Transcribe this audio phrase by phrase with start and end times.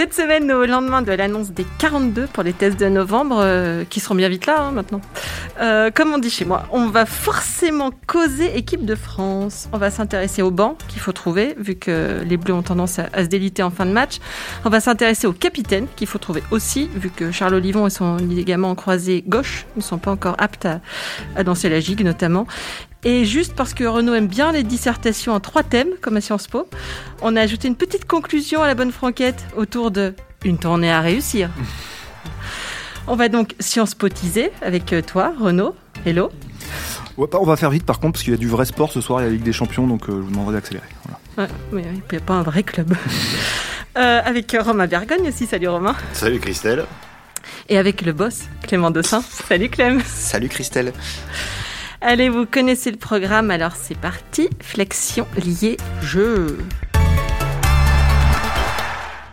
[0.00, 4.00] Cette semaine, au lendemain de l'annonce des 42 pour les tests de novembre, euh, qui
[4.00, 5.02] seront bien vite là hein, maintenant,
[5.60, 9.68] euh, comme on dit chez moi, on va forcément causer équipe de France.
[9.74, 13.10] On va s'intéresser au banc qu'il faut trouver, vu que les Bleus ont tendance à,
[13.22, 14.20] se déliter en fin de match.
[14.64, 18.16] On va s'intéresser au capitaine qu'il faut trouver aussi, vu que Charles Olivon et son
[18.16, 20.66] ligament croisé gauche ne sont pas encore aptes
[21.36, 22.46] à danser la gigue notamment.
[23.02, 26.48] Et juste parce que Renaud aime bien les dissertations en trois thèmes, comme à Sciences
[26.48, 26.68] Po,
[27.22, 30.14] on a ajouté une petite conclusion à la bonne franquette autour de
[30.44, 31.50] une tournée à réussir.
[33.06, 35.74] On va donc Sciences Potiser avec euh, toi, Renaud.
[36.04, 36.30] Hello.
[37.16, 39.00] Ouais, on va faire vite par contre parce qu'il y a du vrai sport ce
[39.00, 40.86] soir, il y a la Ligue des Champions donc euh, je vous demanderai d'accélérer.
[41.04, 41.50] Voilà.
[41.50, 42.94] Ouais, mais il n'y a pas un vrai club.
[43.98, 45.96] Euh, avec Romain Bergogne aussi, salut Romain.
[46.12, 46.84] Salut Christelle.
[47.68, 49.20] Et avec le boss, Clément Dossin.
[49.48, 50.00] Salut Clem.
[50.06, 50.92] Salut Christelle.
[52.02, 54.48] Allez, vous connaissez le programme, alors c'est parti.
[54.60, 56.56] Flexion liée jeu.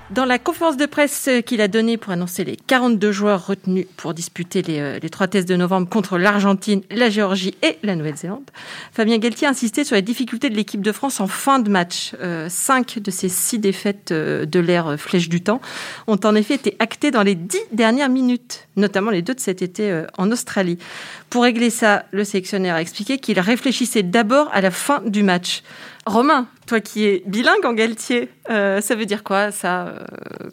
[0.10, 4.14] Dans la conférence de presse qu'il a donnée pour annoncer les 42 joueurs retenus pour
[4.14, 8.50] disputer les, euh, les trois tests de novembre contre l'Argentine, la Géorgie et la Nouvelle-Zélande,
[8.94, 12.16] Fabien Galtier a insisté sur les difficultés de l'équipe de France en fin de match.
[12.22, 15.62] Euh, cinq de ces six défaites euh, de l'ère flèche du temps
[16.08, 19.62] ont en effet été actées dans les dix dernières minutes, notamment les deux de cet
[19.62, 20.80] été en Australie.
[21.30, 25.62] Pour régler ça, le sélectionneur a expliqué qu'il réfléchissait d'abord à la fin du match.
[26.06, 30.00] Romain, toi qui es bilingue en Galtier, euh, ça veut dire quoi ça euh,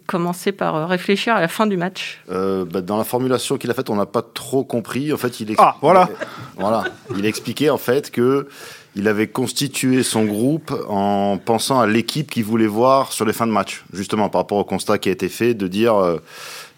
[0.09, 2.21] Commencer par euh, réfléchir à la fin du match?
[2.29, 5.13] Euh, bah, dans la formulation qu'il a faite, on n'a pas trop compris.
[5.13, 6.09] En fait, il expli- Ah, voilà.
[6.57, 6.85] voilà.
[7.17, 8.49] Il expliquait en fait que
[8.97, 13.47] il avait constitué son groupe en pensant à l'équipe qu'il voulait voir sur les fins
[13.47, 15.95] de match, justement par rapport au constat qui a été fait de dire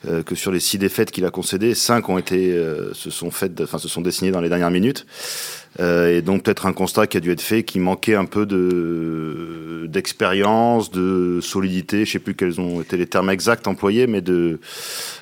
[0.08, 3.30] euh, que sur les six défaites qu'il a concédées, cinq ont été euh, se sont
[3.30, 5.06] faites, enfin se sont dessinées dans les dernières minutes.
[5.80, 8.46] Euh, et donc peut-être un constat qui a dû être fait qui manquait un peu
[8.46, 14.20] de d'expérience, de solidité, je sais plus quels ont été les termes exacts employés, mais
[14.20, 14.58] de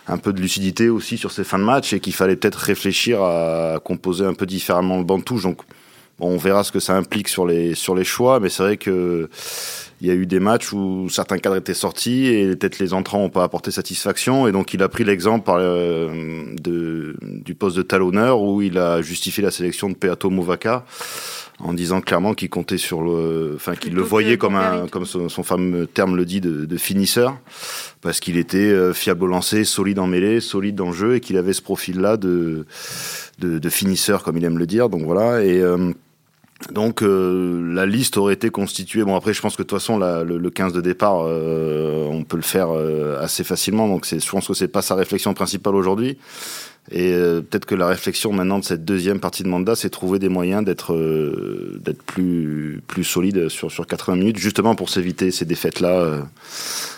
[0.07, 3.23] un peu de lucidité aussi sur ces fins de match et qu'il fallait peut-être réfléchir
[3.23, 5.43] à composer un peu différemment le banc de touche.
[5.43, 5.63] Donc
[6.21, 9.29] on verra ce que ça implique sur les sur les choix, mais c'est vrai que
[10.05, 13.21] il y a eu des matchs où certains cadres étaient sortis et peut-être les entrants
[13.21, 14.47] n'ont pas apporté satisfaction.
[14.47, 19.01] Et donc il a pris l'exemple euh, de, du poste de talonneur où il a
[19.01, 20.85] justifié la sélection de Peato Movaca
[21.59, 25.31] en disant clairement qu'il comptait sur le, enfin qu'il le voyait comme un, comme son,
[25.31, 27.39] son fameux terme le dit, de, de finisseur,
[28.03, 31.21] parce qu'il était euh, fiable au lancer, solide en mêlée, solide dans le jeu et
[31.21, 32.67] qu'il avait ce profil-là de,
[33.39, 34.91] de, de finisseur comme il aime le dire.
[34.91, 35.93] Donc voilà et euh,
[36.73, 39.05] donc euh, la liste aurait été constituée.
[39.05, 42.25] Bon après, je pense que de toute façon, le, le 15 de départ, euh, on
[42.25, 43.89] peut le faire euh, assez facilement.
[43.89, 46.19] Donc je pense que c'est pas sa réflexion principale aujourd'hui.
[46.91, 50.29] Et peut-être que la réflexion maintenant de cette deuxième partie de mandat, c'est trouver des
[50.29, 50.95] moyens d'être
[51.83, 56.19] d'être plus plus solide sur sur 80 minutes, justement pour s'éviter ces défaites là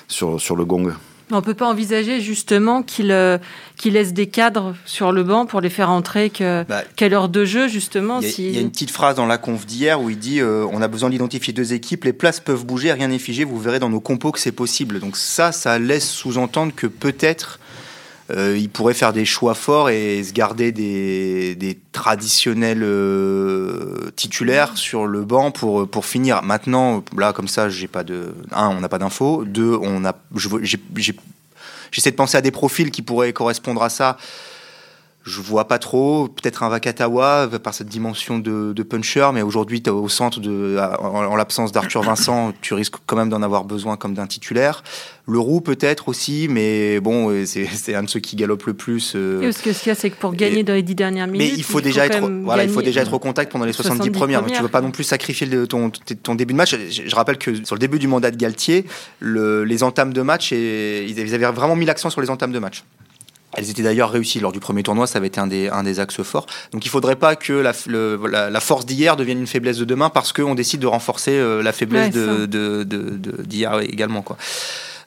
[0.09, 0.93] sur sur le gong.
[1.32, 3.38] On peut pas envisager justement qu'il euh,
[3.76, 7.28] qu'il laisse des cadres sur le banc pour les faire entrer que, Bah, quelle heure
[7.28, 8.47] de jeu justement Il y, a, si...
[8.47, 10.81] il y a une petite phrase dans la conf d'hier où il dit euh, on
[10.81, 13.91] a besoin d'identifier deux équipes, les places peuvent bouger, rien n'est figé, vous verrez dans
[13.91, 15.00] nos compos que c'est possible.
[15.00, 17.59] Donc ça, ça laisse sous-entendre que peut-être
[18.31, 24.76] euh, il pourrait faire des choix forts et se garder des, des traditionnels euh, titulaires
[24.76, 26.42] sur le banc pour, pour finir.
[26.42, 29.44] Maintenant, là comme ça, j'ai pas de un, on n'a pas d'infos.
[29.44, 30.15] Deux, on a,
[31.92, 34.16] j'essaie de penser à des profils qui pourraient correspondre à ça.
[35.26, 39.82] Je vois pas trop, peut-être un Vakatawa par cette dimension de, de puncher, mais aujourd'hui,
[39.82, 43.65] t'es au centre de, en, en l'absence d'Arthur Vincent, tu risques quand même d'en avoir
[43.65, 44.84] besoin comme d'un titulaire.
[45.26, 49.15] Le roux peut-être aussi, mais bon, euh, c'est un de ceux qui galope le plus.
[49.16, 50.84] euh, Oui, parce que ce qu'il y a, c'est que pour gagner Et- dans les
[50.84, 53.50] dix dernières minutes, mais il faut déjà être, voilà, il faut déjà être au contact
[53.50, 54.41] pendant les 70, 70 premières.
[54.42, 54.62] Donc, tu premières.
[54.62, 55.91] veux pas non plus sacrifier le- ton,
[56.22, 56.76] ton début de match.
[56.88, 58.84] Je, je rappelle que sur le début du mandat de Galtier,
[59.19, 62.60] le- les entames de match, et, ils avaient vraiment mis l'accent sur les entames de
[62.60, 62.84] match.
[63.56, 65.98] Elles étaient d'ailleurs réussies lors du premier tournoi, ça avait été un des, un des
[66.01, 66.47] axes forts.
[66.72, 69.84] Donc il faudrait pas que la, le- la- la force d'hier devienne une faiblesse de
[69.84, 72.33] demain parce qu'on décide de renforcer euh, la faiblesse Ouais, ça.
[72.47, 74.22] de- de- de- d'hier également.
[74.22, 74.36] Quoi.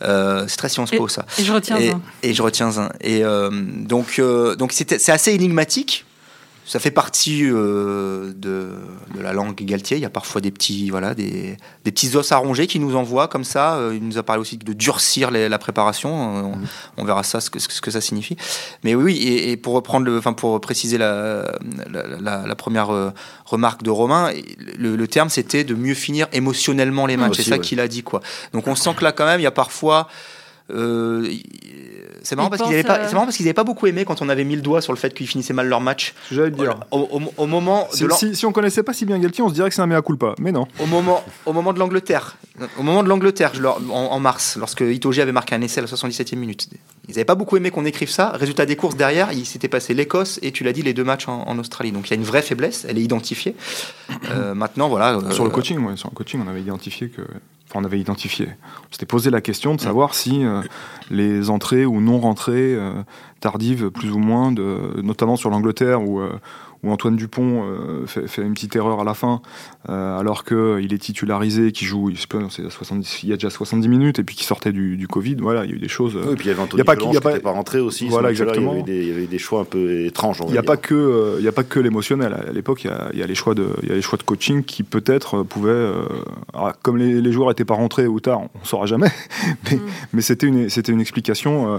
[0.02, 1.26] Euh, c'est très Sciences Po ça.
[1.38, 2.02] Et je retiens Et, un.
[2.24, 2.90] et je retiens un.
[3.02, 6.06] Et euh, donc, euh, donc c'est assez énigmatique.
[6.72, 8.70] Ça fait partie euh, de,
[9.16, 9.98] de la langue Galtier.
[9.98, 12.96] Il y a parfois des petits, voilà, des, des petits os à ronger qui nous
[12.96, 13.78] envoient comme ça.
[13.78, 16.10] Euh, Il nous a parlé aussi de durcir les- la préparation.
[16.12, 16.54] Euh, On,
[17.02, 18.38] on verra ça, ce que, ce que ça signifie.
[18.84, 21.58] Mais oui, et, et pour reprendre, le, enfin pour préciser la,
[21.92, 23.10] la, la- la première euh,
[23.46, 24.32] remarque de Romain,
[24.78, 27.32] le, le terme c'était de mieux finir émotionnellement les matchs.
[27.32, 27.62] Aussi, C'est ça ouais.
[27.62, 28.22] qu'il a dit, quoi.
[28.54, 30.08] Donc on sent que là quand même, il y a parfois
[30.72, 31.28] Euh,
[32.22, 33.88] c'est marrant, Ils parce qu'ils avaient pensent, pas, euh, marrant parce qu'ils n'avaient pas beaucoup
[33.88, 36.14] aimé quand on avait mis le doigt sur le fait qu'ils finissaient mal leur match.
[36.32, 36.80] J'allais te dire.
[36.92, 39.44] Au, au- au moment de Si, l'an- si, si on connaissait pas si bien Galtier,
[39.44, 40.36] on se dirait que c'est un mea culpa.
[40.40, 40.68] Mais non.
[40.80, 42.38] au moment, au moment de l'Angleterre,
[42.78, 45.88] au moment de l'Angleterre, en, en mars, lorsque Itoge avait marqué un essai à la
[45.88, 46.68] 77e minute,
[47.08, 48.30] ils n'avaient pas beaucoup aimé qu'on écrive ça.
[48.36, 51.28] Résultat des courses derrière, il s'était passé l'Écosse et tu l'as dit les deux matchs
[51.30, 51.92] en, en Australie.
[51.94, 53.56] Donc il y a une vraie faiblesse, elle est identifiée.
[54.32, 55.16] Euh, maintenant, voilà.
[55.18, 57.22] euh, Sur le coaching, ouais, sur le coaching, on avait identifié que.
[57.76, 58.48] On avait identifié.
[58.48, 60.62] On s'était posé la question de savoir si euh,
[61.12, 63.04] les entrées ou non rentrées euh,
[63.42, 66.40] tardives, plus ou moins, notamment sur l'Angleterre euh,
[66.84, 69.42] où Antoine Dupont euh, fait, fait une petite erreur à la fin,
[69.90, 73.34] euh, alors qu'il est titularisé, qu'il joue, je sais pas, c'est à 70, il y
[73.34, 75.36] a déjà 70 minutes, et puis qu'il sortait du, du Covid.
[75.40, 76.16] Voilà, il y a eu des choses.
[76.16, 77.40] euh, Oui, et puis il y avait Anthony Y a pas y a qui n'était
[77.40, 78.08] pas rentré aussi.
[78.08, 78.74] Voilà, exactement.
[78.74, 80.42] Il y, avait des, il y avait des choix un peu étranges.
[80.42, 82.34] on Il n'y a, pas que, euh, il y a pas que l'émotionnel.
[82.48, 84.02] À l'époque, il y a, il y a les choix de, il y a les
[84.02, 86.04] choix de coaching qui peut-être euh, pouvaient, euh,
[86.54, 89.10] alors, comme les, les joueurs n'étaient pas rentrés ou tard, on ne saura jamais.
[89.70, 89.82] mais Mm.
[90.14, 91.74] mais c'était une, c'était une explication.
[91.76, 91.78] euh,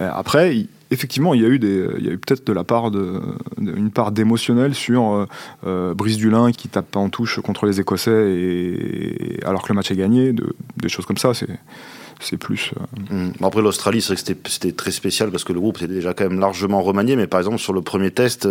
[0.00, 3.20] euh, après, il- effectivement, il y a eu peut-être de la part de,
[3.60, 5.26] une part d'émotionnel sur euh,
[5.66, 9.74] euh, Brice Dulin qui tape pas en touche contre les Écossais et alors que le
[9.76, 11.32] match est gagné, de- des choses comme ça.
[12.20, 12.72] C'est, plus.
[13.12, 13.30] euh.
[13.38, 16.14] Bon, Après l'Australie, c'est vrai que c'était- très spécial parce que le groupe était déjà
[16.14, 17.14] quand même largement remanié.
[17.14, 18.48] Mais par exemple, sur le premier test,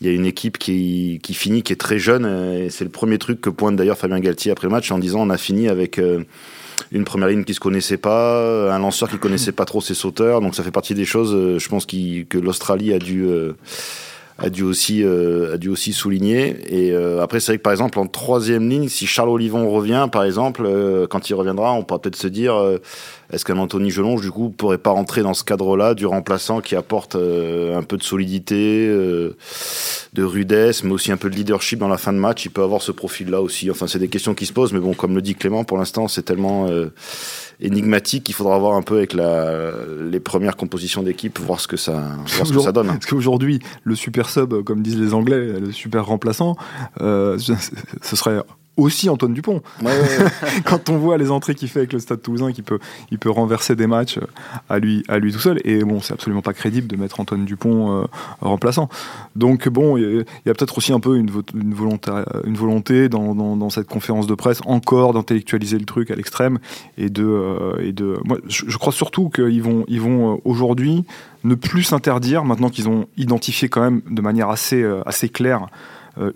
[0.00, 2.24] il y a une équipe qui, finit, qui est très jeune.
[2.54, 5.20] Et c'est le premier truc que pointe d'ailleurs Fabien Galtier après le match en disant
[5.20, 6.00] on a fini avec
[6.92, 10.40] une première ligne qui se connaissait pas, un lanceur qui connaissait pas trop ses sauteurs.
[10.40, 13.24] Donc ça fait partie des choses, euh, je pense, qui, que l'Australie a dû.
[13.24, 13.52] euh,
[14.42, 17.72] a dû aussi euh, a dû aussi souligner et euh, après c'est vrai que par
[17.72, 21.82] exemple en troisième ligne si Charles Olivon revient par exemple euh, quand il reviendra on
[21.82, 22.78] pourra peut-être se dire euh,
[23.32, 26.76] est-ce qu'un Anthony Gelonge du coup pourrait pas rentrer dans ce cadre-là du remplaçant qui
[26.76, 29.36] apporte euh, un peu de solidité euh,
[30.12, 32.44] de rudesse mais aussi un peu de leadership dans la fin de match?
[32.44, 33.70] Il peut avoir ce profil-là aussi.
[33.70, 36.08] Enfin c'est des questions qui se posent mais bon comme le dit Clément pour l'instant
[36.08, 36.92] c'est tellement euh,
[37.60, 41.76] énigmatique qu'il faudra voir un peu avec la, les premières compositions d'équipe voir ce que
[41.76, 41.92] ça
[42.26, 42.88] voir ce que ça donne.
[42.88, 46.56] Parce qu'aujourd'hui, le super sub, comme disent les Anglais, le super remplaçant,
[46.98, 47.56] ce
[48.02, 48.40] serait
[48.80, 49.62] aussi Antoine Dupont.
[49.82, 49.92] Ouais.
[50.64, 52.78] Quand on voit les entrées qu'il fait avec le Stade Toulousain, qu'il peut,
[53.10, 54.26] il peut renverser des matchs euh,
[54.68, 55.60] à lui, à lui tout seul.
[55.64, 58.04] Et bon, c'est absolument pas crédible de mettre Antoine Dupont euh,
[58.40, 58.88] remplaçant.
[59.36, 62.10] Donc bon, il y a, peut-être aussi un peu une, vo- une volonté,
[62.44, 66.58] une volonté dans, dans, dans cette conférence de presse encore d'intellectualiser le truc à l'extrême
[66.98, 68.18] et de, euh, et de.
[68.24, 71.04] Moi, je, je crois surtout qu'ils vont, ils vont aujourd'hui
[71.44, 75.66] ne plus s'interdire maintenant qu'ils ont identifié quand même de manière assez, euh, assez claire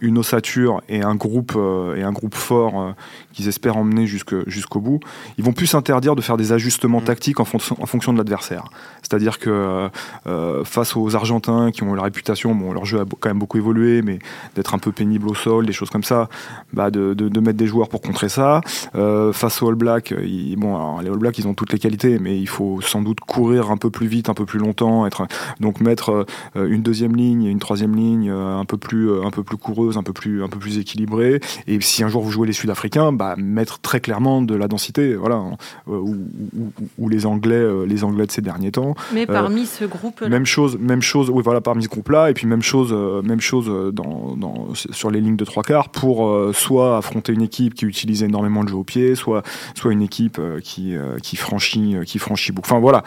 [0.00, 2.90] une ossature et un groupe euh, et un groupe fort euh,
[3.32, 5.00] qu'ils espèrent emmener jusque- jusqu'au bout,
[5.38, 7.04] ils vont plus s'interdire de faire des ajustements Mm.
[7.04, 8.64] tactiques en, fonction- en fonction de l'adversaire.
[9.02, 9.88] C'est-à-dire que euh,
[10.26, 13.58] euh, face aux Argentins qui ont la réputation, bon, leur jeu a quand même beaucoup
[13.58, 14.18] évolué, mais
[14.54, 16.28] d'être un peu pénible au sol, des choses comme ça,
[16.72, 18.60] bah, de, de- de mettre des joueurs pour contrer ça.
[18.94, 21.72] Euh, face aux All Blacks, euh, ils- bon, alors, les All Blacks, ils ont toutes
[21.72, 24.58] les qualités, mais il faut sans doute courir un peu plus vite, un peu plus
[24.58, 25.26] longtemps, être
[25.60, 26.26] donc mettre
[26.56, 29.56] euh, une deuxième ligne une troisième ligne euh, un peu plus euh, un peu plus
[29.96, 31.40] un peu plus un peu plus équilibrée.
[31.66, 35.14] Et si un jour vous jouez les Sud-Africains, bah, mettre très clairement de la densité,
[35.14, 35.56] voilà, hein,
[35.88, 36.16] euh, ou,
[36.58, 38.94] ou- ou les Anglais, euh, les Anglais de ces derniers temps.
[39.12, 42.46] Mais parmi ce groupe Même chose, même chose, oui voilà parmi ce groupe-là, et puis
[42.46, 46.26] même chose, euh, même chose euh, dans, dans- sur les lignes de trois quarts pour
[46.28, 49.42] euh, soit affronter une équipe qui utilise énormément de jeu au pied, soit
[49.74, 52.68] soit une équipe euh, qui euh, qui franchit euh, qui franchit beaucoup.
[52.70, 53.02] Enfin voilà,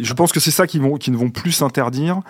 [0.00, 2.20] je pense que c'est ça qui vont qui ne vont plus s'interdire.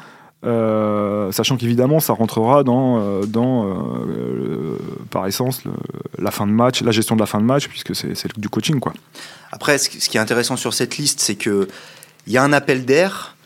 [0.45, 4.77] Euh, sachant qu'évidemment ça rentrera dans, euh, dans euh,
[5.11, 5.71] par essence le-
[6.19, 8.81] la fin de match, la gestion de la fin de match, puisque c'est du coaching
[8.81, 8.93] quoi.
[9.53, 11.69] Après, ce qui est intéressant sur cette liste, c'est que
[12.27, 13.37] il y a un appel d'air.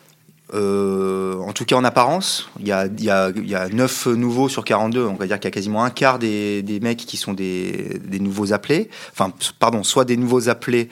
[0.54, 4.48] en tout cas en apparence, il y a, y, a, il y a 9 nouveaux
[4.48, 7.34] sur 42, on va dire qu'il y a quasiment un quart des, mecs qui sont
[7.34, 10.88] des, nouveaux appelés, enfin pardon, soit des nouveaux appelés,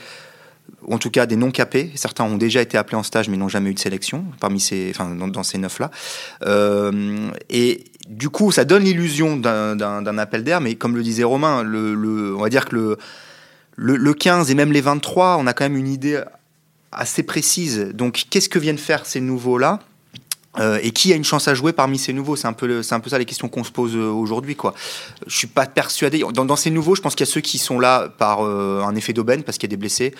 [0.88, 3.48] en tout cas des non capés, certains ont déjà été appelés en stage mais n'ont
[3.48, 5.90] jamais eu de sélection, parmi ces, enfin, dans, ces 9-là.
[6.46, 11.64] Euh, et du coup, ça donne l'illusion d'un- appel d'air, mais comme le disait Romain,
[11.66, 12.98] on va dire que le,
[13.76, 16.20] le, le 15 et même les 23, on a quand même une idée
[16.92, 17.90] assez précise.
[17.94, 19.80] Donc, qu'est-ce que viennent faire ces nouveaux-là?
[20.58, 22.36] Euh, et qui a une chance à jouer parmi ces nouveaux?
[22.36, 24.54] C'est un peu, le- c'est un peu ça les questions qu'on se pose euh, aujourd'hui,
[24.54, 24.72] quoi.
[25.26, 26.22] Je suis pas persuadé.
[26.32, 28.80] Dans, dans ces nouveaux, je pense qu'il y a ceux qui sont là par euh,
[28.82, 30.14] un effet d'aubaine parce qu'il y a des blessés.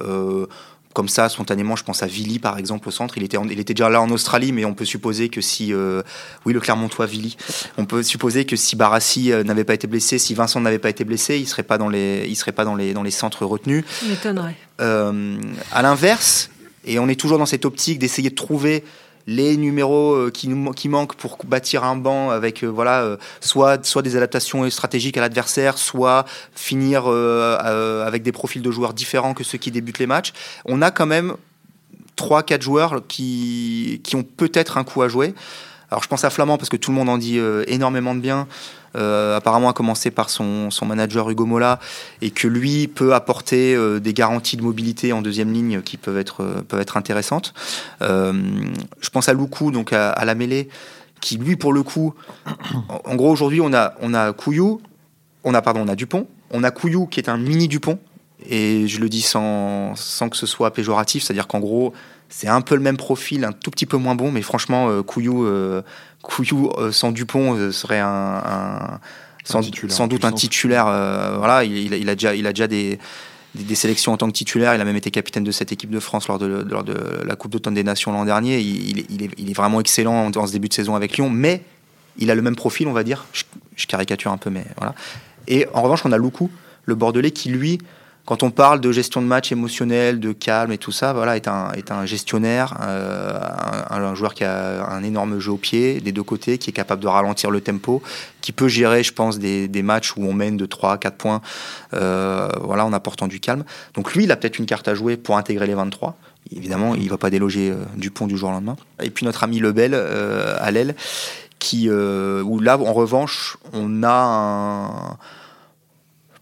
[0.00, 0.46] Euh,
[0.92, 3.16] comme ça, spontanément, je pense à Villy, par exemple, au centre.
[3.16, 5.72] Il était, en- il était déjà là en Australie, mais on peut supposer que si,
[6.44, 7.36] oui, le Clermontois Villy,
[7.76, 11.04] on peut supposer que si Barassi n'avait pas été blessé, si Vincent n'avait pas été
[11.04, 13.84] blessé, il serait pas dans les, il serait pas dans les, dans les centres retenus.
[14.08, 14.56] m'étonnerait.
[14.80, 15.36] Euh,
[15.72, 16.50] à l'inverse,
[16.84, 18.82] et on est toujours dans cette optique d'essayer de trouver
[19.30, 23.16] les numéros euh, qui, nous, qui manquent pour bâtir un banc avec euh, voilà euh,
[23.40, 29.32] soit soit des adaptations stratégiques à l'adversaire, soit finir avec des profils de joueurs différents
[29.32, 30.32] que ceux qui débutent les matchs.
[30.64, 31.36] On a quand même
[32.16, 35.34] trois, quatre joueurs qui, qui ont peut-être un coup à jouer.
[35.90, 38.48] Alors je pense à Flamand parce que tout le monde en dit énormément de bien.
[38.96, 41.78] Euh, apparemment à commencer par son, son, manager Hugo Mola,
[42.22, 46.18] et que lui peut apporter euh, des garanties de mobilité en deuxième ligne qui peuvent
[46.18, 47.54] être, euh, peuvent être intéressantes.
[48.00, 50.68] je pense à Loukou, donc à, la mêlée,
[51.20, 52.14] qui lui pour le coup,
[52.88, 54.80] en, en gros aujourd'hui on a, on a Couillou,
[55.44, 58.00] on a, pardon, on a Dupont, on a Couillou qui est un mini Dupont,
[58.48, 61.92] et je le dis sans, sans que ce soit péjoratif, c'est-à-dire qu'en gros,
[62.30, 65.02] c'est un peu le même profil, un tout petit peu moins bon, mais franchement, euh,
[65.02, 65.82] Couillou, euh,
[66.22, 69.00] Couillou euh, sans Dupont serait un, un
[69.44, 70.86] sans, sans, doute un titulaire.
[70.86, 72.98] Euh, voilà, il, il, a déjà, il a déjà des,
[73.54, 74.74] des, des, sélections en tant que titulaire.
[74.74, 76.94] Il a même été capitaine de cette équipe de France lors de, lors de
[77.24, 78.60] la Coupe d'automne des Nations l'an dernier.
[78.60, 81.30] Il, il, est, il, est, vraiment excellent en, en, ce début de saison avec Lyon,
[81.30, 81.62] mais
[82.18, 83.26] il a le même profil, on va dire.
[83.32, 83.42] Je,
[83.76, 84.94] je caricature un peu, mais voilà.
[85.48, 86.50] Et en revanche, on a Loukou,
[86.84, 87.78] le Bordelais, qui lui
[88.26, 91.48] quand on parle de gestion de match émotionnel, de calme et tout ça, voilà, est
[91.48, 93.40] un, est un gestionnaire, euh,
[93.90, 97.02] un, joueur qui a un énorme jeu au pied des deux côtés, qui est capable
[97.02, 98.02] de ralentir le tempo,
[98.40, 101.16] qui peut gérer, je pense, des, des matchs où on mène de 3 à 4
[101.16, 101.40] points,
[101.94, 103.64] euh, voilà, en apportant du calme.
[103.94, 106.16] Donc lui, il a peut-être une carte à jouer pour intégrer les 23.
[106.54, 108.76] Évidemment, il ne va pas déloger euh, Dupont du jour au lendemain.
[109.02, 110.94] Et puis notre ami Lebel euh, à l'aile,
[111.58, 115.18] qui, où là, en revanche, on a un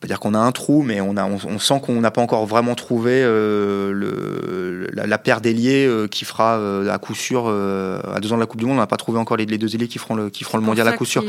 [0.01, 2.21] pas dire qu'on a un trou, mais on, a, on, on sent qu'on n'a pas
[2.21, 7.15] encore vraiment trouvé euh, le, la, la paire d'ailiers euh, qui fera euh, à coup
[7.15, 9.37] sûr, euh, à deux ans de la Coupe du Monde, on n'a pas trouvé encore
[9.37, 11.25] les, les deux ailiers qui feront le, qui feront le mondial à coup sûr.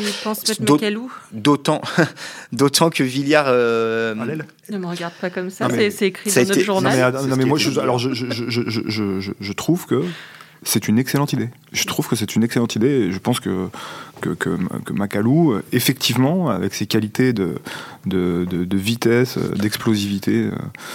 [1.32, 1.82] D'autant,
[2.54, 3.46] d'autant que Villiard.
[3.48, 4.14] Euh,
[4.70, 6.50] ne me regarde pas comme ça, c'est écrit dans été...
[6.50, 7.14] notre journal.
[7.14, 10.04] Non mais, non mais moi, je, alors je, je, je, je, je trouve que
[10.64, 11.50] c'est une excellente idée.
[11.72, 13.70] Je trouve que c'est une excellente idée et je pense que,
[14.22, 17.56] que, Macalou, effectivement, avec ses qualités de,
[18.06, 20.50] vitesse, d'explosivité.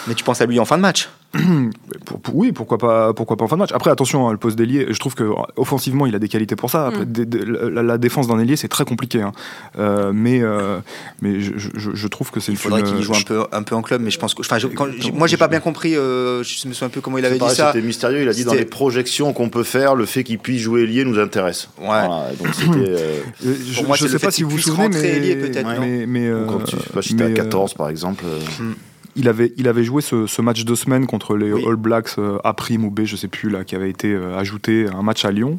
[0.07, 1.09] Mais tu penses à lui en fin de match?
[2.05, 3.73] pour, pour, oui, pourquoi pas, pourquoi pas en fin de match.
[3.73, 6.71] Après, attention, hein, le poste d'ailier, je trouve que offensivement, il a des qualités pour
[6.71, 6.87] ça.
[6.87, 7.71] Après, mm.
[7.73, 9.23] la, la, défense d'un ailier, c'est très compliqué.
[9.23, 9.33] Hein.
[9.79, 10.79] Euh, mais euh,
[11.21, 12.53] mais je, je, je, trouve que c'est.
[12.53, 14.43] Il faudrait qu'il joue un peu, un peu en club, mais je pense que.
[14.43, 15.97] Enfin, quand, moi, j'ai pas bien compris.
[15.97, 17.73] Euh, je me souviens un peu comment il avait dit ça.
[17.73, 18.23] C'était mystérieux.
[18.23, 21.05] Il a dit dans les projections qu'on peut faire, le fait qu'il puisse jouer ailier
[21.05, 21.69] nous intéresse.
[21.79, 21.87] Ouais.
[21.87, 22.91] Voilà, donc c'était.
[22.91, 25.81] Euh, je, moi, je sais pas si vous vous souvenez, mais, peut-être.
[25.81, 28.25] Mais, mais, quand tu sais pas si t'es à 14 par exemple.
[28.61, 28.73] Mm
[29.17, 31.65] il avait, il avait joué ce, ce, match de semaine contre les oui.
[31.67, 34.37] All Blacks euh, A prime ou B, je sais plus là, qui avait été euh,
[34.37, 35.59] ajouté un match à Lyon.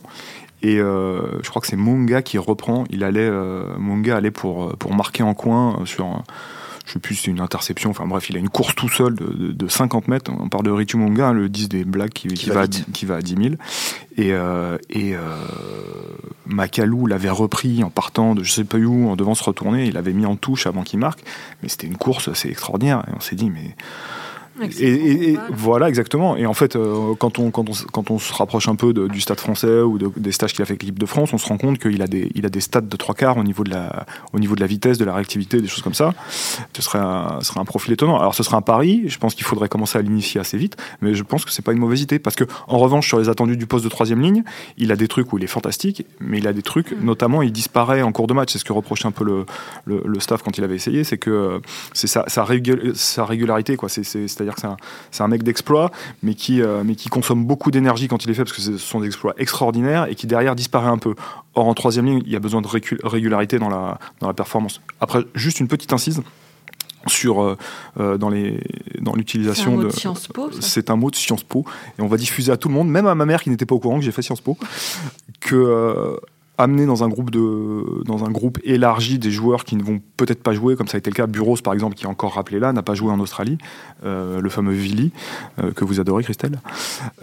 [0.61, 2.85] Et euh, je crois que c'est Munga qui reprend.
[2.89, 6.23] Il allait, euh, Munga allait pour pour marquer en coin sur.
[6.85, 7.89] Je sais plus, c'est une interception.
[7.89, 10.31] Enfin bref, il a une course tout seul de, de, de 50 mètres.
[10.37, 12.67] On parle de Ritu Munga, hein, le 10 des Blacks qui, qui, qui, va, à,
[12.67, 13.55] qui va à 10 000.
[14.17, 15.19] Et, euh, et euh,
[16.45, 19.87] Macalou l'avait repris en partant de je sais pas où, en devant se retourner.
[19.87, 21.21] Il l'avait mis en touche avant qu'il marque.
[21.63, 23.03] Mais c'était une course assez extraordinaire.
[23.07, 23.75] Et on s'est dit, mais
[24.61, 26.37] et, et, et, voilà, exactement.
[26.37, 29.07] Et en fait, euh, quand, on, quand, on, quand on se rapproche un peu de,
[29.07, 31.37] du stade français ou de, des stages qu'il a fait avec l'équipe de France, on
[31.37, 33.63] se rend compte qu'il a des, il a des stats de trois quarts au niveau,
[33.63, 36.13] de la, au niveau de la vitesse, de la réactivité, des choses comme ça.
[36.73, 38.19] Ce serait un, ce serait un profil étonnant.
[38.19, 39.03] Alors, ce serait un pari.
[39.07, 41.73] Je pense qu'il faudrait commencer à l'initier assez vite, mais je pense que c'est pas
[41.73, 44.43] une mauvaise idée parce que, en revanche, sur les attendus du poste de troisième ligne,
[44.77, 47.03] il a des trucs où il est fantastique, mais il a des trucs, mmh.
[47.03, 48.53] notamment, il disparaît en cours de match.
[48.53, 49.45] C'est ce que reprochait un peu le,
[49.85, 51.61] le, le staff quand il avait essayé, c'est que
[51.93, 53.89] c'est sa, sa, régul sa régularité, quoi.
[54.45, 55.91] C'est-à-dire que c'est un, un, mec d'exploit,
[56.23, 58.77] mais qui, euh, mais qui consomme beaucoup d'énergie quand il est fait, parce que ce
[58.77, 61.15] sont des exploits extraordinaires, et qui derrière disparaît un peu.
[61.55, 62.67] Or, en troisième ligne, il y a besoin de
[63.03, 64.81] régularité dans la, dans la performance.
[65.01, 66.21] Après, juste une petite incise
[67.07, 67.55] sur euh,
[67.99, 68.59] euh dans les
[68.99, 69.89] dans l'utilisation de
[70.59, 71.63] c'est un mot de Sciences Po
[71.99, 73.75] et on va diffuser à tout le monde même à ma mère qui n'était pas
[73.75, 74.57] au courant que j'ai fait Sciences Po
[75.39, 76.17] que euh,
[76.57, 80.41] amener dans un groupe de dans un groupe élargi des joueurs qui ne vont peut-être
[80.41, 81.27] pas jouer comme ça a été le cas.
[81.27, 83.57] Buros par exemple qui est encore rappelé là n'a pas joué en Australie
[84.05, 85.11] euh, le fameux Vili
[85.59, 86.59] euh, que vous adorez Christelle.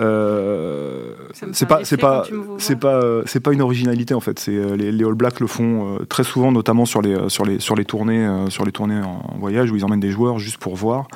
[0.00, 1.14] Euh,
[1.52, 2.24] c'est pas c'est pas
[2.58, 4.38] c'est pas c'est pas une originalité en fait.
[4.38, 7.44] C'est euh, les, les, All Blacks le font euh, très souvent notamment sur les sur
[7.44, 10.58] les sur les tournées sur les tournées en voyage où ils emmènent des joueurs juste
[10.58, 11.06] pour voir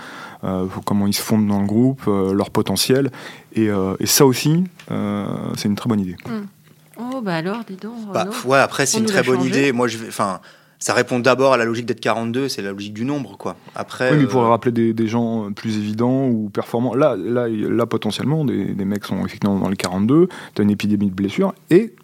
[0.84, 3.10] comment ils se fondent dans le groupe leur potentiel.
[3.54, 3.68] Et,
[3.98, 6.16] et ça aussi c'est une très bonne idée.
[6.26, 6.55] Mm.
[6.98, 8.12] Oh, bah alors, dis donc.
[8.12, 9.72] Bah, ouais, après, c'est une très bonne idée.
[9.72, 10.08] Moi, je vais.
[10.08, 10.40] Enfin.
[10.78, 13.56] Ça répond d'abord à la logique d'être 42, c'est la logique du nombre, quoi.
[13.74, 14.50] Après, oui, mais il pourrait euh...
[14.50, 16.94] rappeler des, des, gens plus évidents ou performants.
[16.94, 20.70] Là, là, là potentiellement, des, des mecs sont effectivement dans les 42, tu as une
[20.70, 21.94] épidémie de blessures, et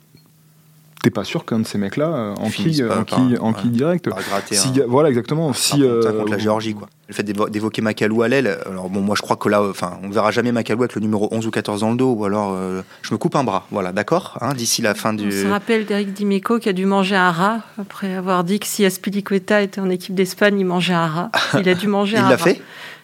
[1.02, 4.09] t'es pas sûr qu'un de ces mecs-là euh, en qui, en qui, en qui direct.
[4.50, 5.52] Si, un, voilà, exactement.
[5.52, 6.88] Si, euh, contre la Géorgie, quoi.
[7.09, 10.09] Le fait d'évoquer Macalou à l'aile, alors bon, moi je crois que là, enfin, on
[10.09, 12.54] ne verra jamais Macalou avec le numéro 11 ou 14 dans le dos, ou alors
[12.54, 15.26] euh, je me coupe un bras, voilà, d'accord hein, D'ici la fin du.
[15.26, 18.66] On se rappelle d'Eric Dimeco qui a dû manger un rat après avoir dit que
[18.66, 21.30] si Aspilicueta était en équipe d'Espagne, il mangeait un rat.
[21.59, 22.28] Il a dû manger un rat.
[22.28, 22.62] Il l'a fait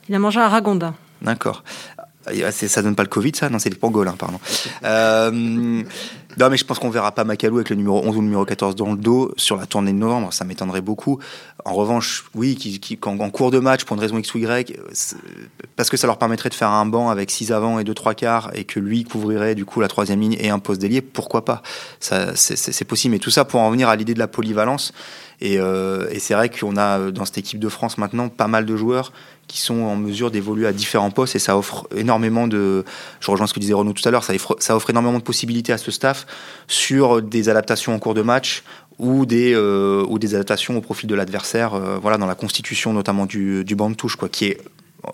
[0.09, 0.95] Il a mangé un ragondin.
[1.21, 1.65] D'accord.
[2.45, 3.49] Ah, ça donne pas le Covid, ça?
[3.49, 4.39] Non, c'est les pangolins, pardon.
[4.85, 8.27] Euh, non, mais je pense qu'on verra pas Macalou avec le numéro 11 ou le
[8.27, 10.33] numéro 14 dans le dos sur la tournée de novembre.
[10.33, 11.19] Ça m'étonnerait beaucoup.
[11.65, 14.79] En revanche, oui, qui, en cours de match, pour une raison X ou Y,
[15.77, 18.15] parce que ça leur permettrait de faire un banc avec 6 avant et 2 3
[18.15, 21.45] quarts et que lui couvrirait du coup la troisième ligne et un poste d'ailier, pourquoi
[21.45, 21.63] pas?
[22.01, 23.13] C'est possible.
[23.13, 24.93] Mais tout ça pour en venir à l'idée de la polyvalence.
[25.43, 28.77] Euh, et c'est vrai qu'on a dans cette équipe de France maintenant pas mal de
[28.77, 29.13] joueurs
[29.49, 32.85] qui sont en mesure d'évoluer à différents postes et ça offre énormément de,
[33.21, 35.25] je rejoins ce que disait Renaud tout à l'heure, ça, offre, ça offre énormément de
[35.25, 36.27] possibilités à ce staff
[36.69, 38.63] sur des adaptations en cours de match
[38.99, 42.93] ou des, euh, ou des adaptations au profil de l'adversaire, euh, voilà, dans la constitution
[42.93, 44.61] notamment du, du banc de touche, quoi, qui est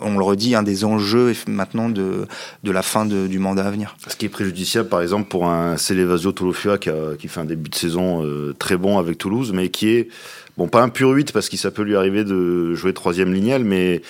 [0.01, 2.25] on le redit, un des enjeux maintenant de,
[2.63, 3.95] de la fin du mandat à venir.
[4.07, 6.89] Ce qui est préjudiciable, par exemple, pour un Célevasio Tolofua qui,
[7.19, 10.09] qui fait un début de saison euh, très bon avec Toulouse, mais qui est
[10.57, 13.65] Bon, pas un pur 8 parce qu'il ça peut lui arriver de jouer troisième lignel,
[13.65, 14.01] mais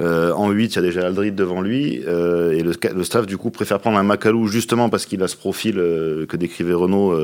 [0.00, 2.02] euh, en 8, il y a déjà Aldrid devant lui.
[2.06, 5.36] Euh, et le, staff, du coup, préfère prendre un Macalou justement parce qu'il a ce
[5.36, 7.16] profil euh, que décrivait Renault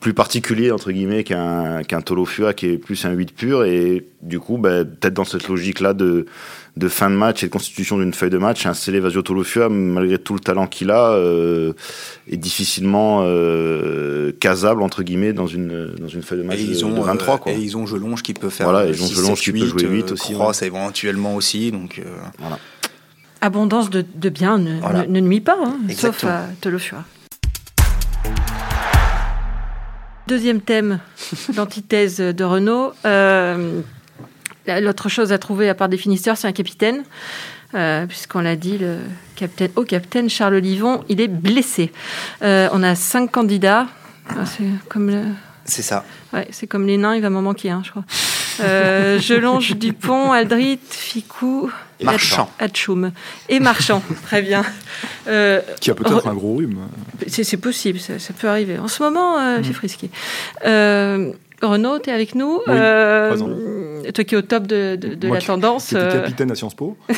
[0.00, 3.64] plus particulier, entre guillemets, qu'un qu'un Tolofua qui est plus un 8 pur.
[3.64, 6.26] Et du coup, bah, peut-être dans cette logique-là de
[6.76, 10.18] de fin de match et de constitution d'une feuille de match, un Célé Tolofua, malgré
[10.18, 11.72] tout le talent qu'il a, euh,
[12.30, 16.84] est difficilement euh, casable entre guillemets dans une dans une feuille de match et ils
[16.84, 17.52] ont, de 23 quoi.
[17.52, 20.12] Et ils ont Jelonge qui peut faire voilà, ils ont Jelonge qui peut jouer 8
[20.12, 20.32] aussi.
[20.32, 20.68] Cross ouais.
[20.68, 22.04] éventuellement aussi donc euh...
[22.38, 22.58] voilà.
[23.42, 25.06] Abondance de, de bien ne, voilà.
[25.06, 27.04] ne, ne, nuit pas, hein, sauf à Tolofua.
[30.26, 31.00] Deuxième thème,
[31.56, 32.92] l'antithèse de Renault.
[33.04, 33.80] Euh,
[34.66, 37.02] L'autre chose à trouver, à part des finisseurs, c'est un capitaine.
[37.74, 38.98] Euh, puisqu'on l'a dit, le
[39.36, 41.92] capitaine, au capitaine Charles Livon, il est blessé.
[42.42, 43.86] Euh, on a cinq candidats.
[44.28, 45.22] Ah, c'est comme le...
[45.64, 46.04] C'est ça.
[46.32, 48.04] Ouais, c'est comme les nains, il va m'en manquer un, je crois.
[48.62, 51.70] Euh, Jelonge, Dupont, Aldrit, Ficou,
[52.02, 52.48] Marchand.
[52.58, 53.12] Hatchoum.
[53.48, 54.64] Et Marchand, très bien.
[55.28, 56.78] Euh, Qui a peut-être un gros rhume.
[57.28, 58.78] C'est possible, ça, ça, peut arriver.
[58.78, 59.64] En ce moment, euh, mmh.
[59.64, 60.10] c'est frisqué.
[60.66, 62.54] Euh, Renaud, tu es avec nous.
[62.54, 63.36] Oui, euh,
[64.14, 65.88] toi qui es au top de, de, de Moi la qui, tendance.
[65.88, 66.22] Qui euh...
[66.22, 66.96] capitaine à Sciences Po.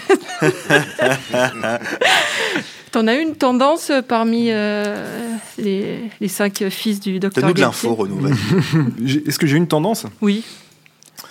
[2.91, 5.07] T'en as une tendance parmi euh,
[5.59, 8.29] les, les, cinq fils du docteur Donne-nous de l'info, Renaud.
[9.27, 10.05] Est-ce que j'ai une tendance?
[10.21, 10.45] Oui.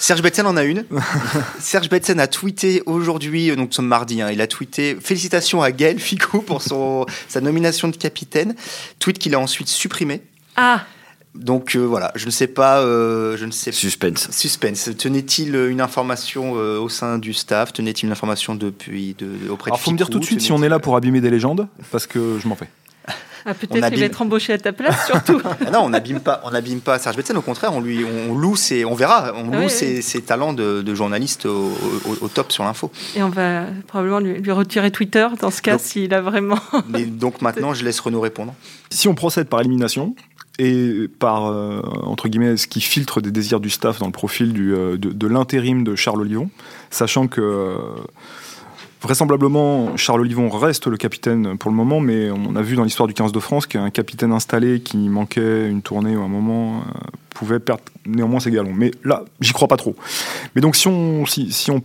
[0.02, 0.84] Serge Betsen en a une.
[1.60, 6.00] Serge Betsen a tweeté aujourd'hui, donc ce mardi, hein, il a tweeté félicitations à Gaël
[6.00, 8.56] Ficou pour son, sa nomination de capitaine.
[8.98, 10.24] Tweet qu'il a ensuite supprimé.
[10.56, 10.82] Ah
[11.34, 14.30] donc euh, voilà, je ne sais pas, euh, je ne sais suspense.
[14.32, 14.90] Suspense.
[14.98, 17.72] Tenait-il une information euh, au sein du staff?
[17.72, 20.52] Tenait-il une information depuis de, auprès Alors, de faut me dire tout de suite si
[20.52, 22.68] on est là pour abîmer des légendes, parce que je m'en fais.
[23.46, 25.42] Ah, peut-être qu'il va être embauché à ta place, surtout.
[25.68, 27.36] ah non, on n'abîme pas, on n'abîme pas Serge Betsen.
[27.38, 30.02] Au contraire, on lui, on loue ses, on verra, on loue oui, ses, oui.
[30.02, 31.72] ses, talents de, de journaliste au,
[32.06, 32.92] au, au, top sur l'info.
[33.16, 36.60] Et on va probablement lui, lui retirer Twitter dans ce cas s'il a vraiment.
[36.90, 38.54] Mais donc maintenant, je laisse Renaud répondre.
[38.90, 40.16] Si on procède par élimination,
[40.60, 44.54] et par euh, entre guillemets ce qui filtre des désirs du staff dans le profil
[44.54, 46.50] du, euh, de, de l'intérim de Charles Olivon,
[46.90, 47.76] sachant que euh,
[49.02, 53.08] vraisemblablement Charles Olivon reste le capitaine pour le moment, mais on a vu dans l'histoire
[53.08, 56.84] du 15 de France qu'un capitaine installé qui manquait une tournée ou un moment
[57.32, 58.74] pouvait perdre néanmoins ses galons.
[58.74, 59.96] Mais là, j'y crois pas trop.
[60.56, 61.82] Mais donc si on, si, si on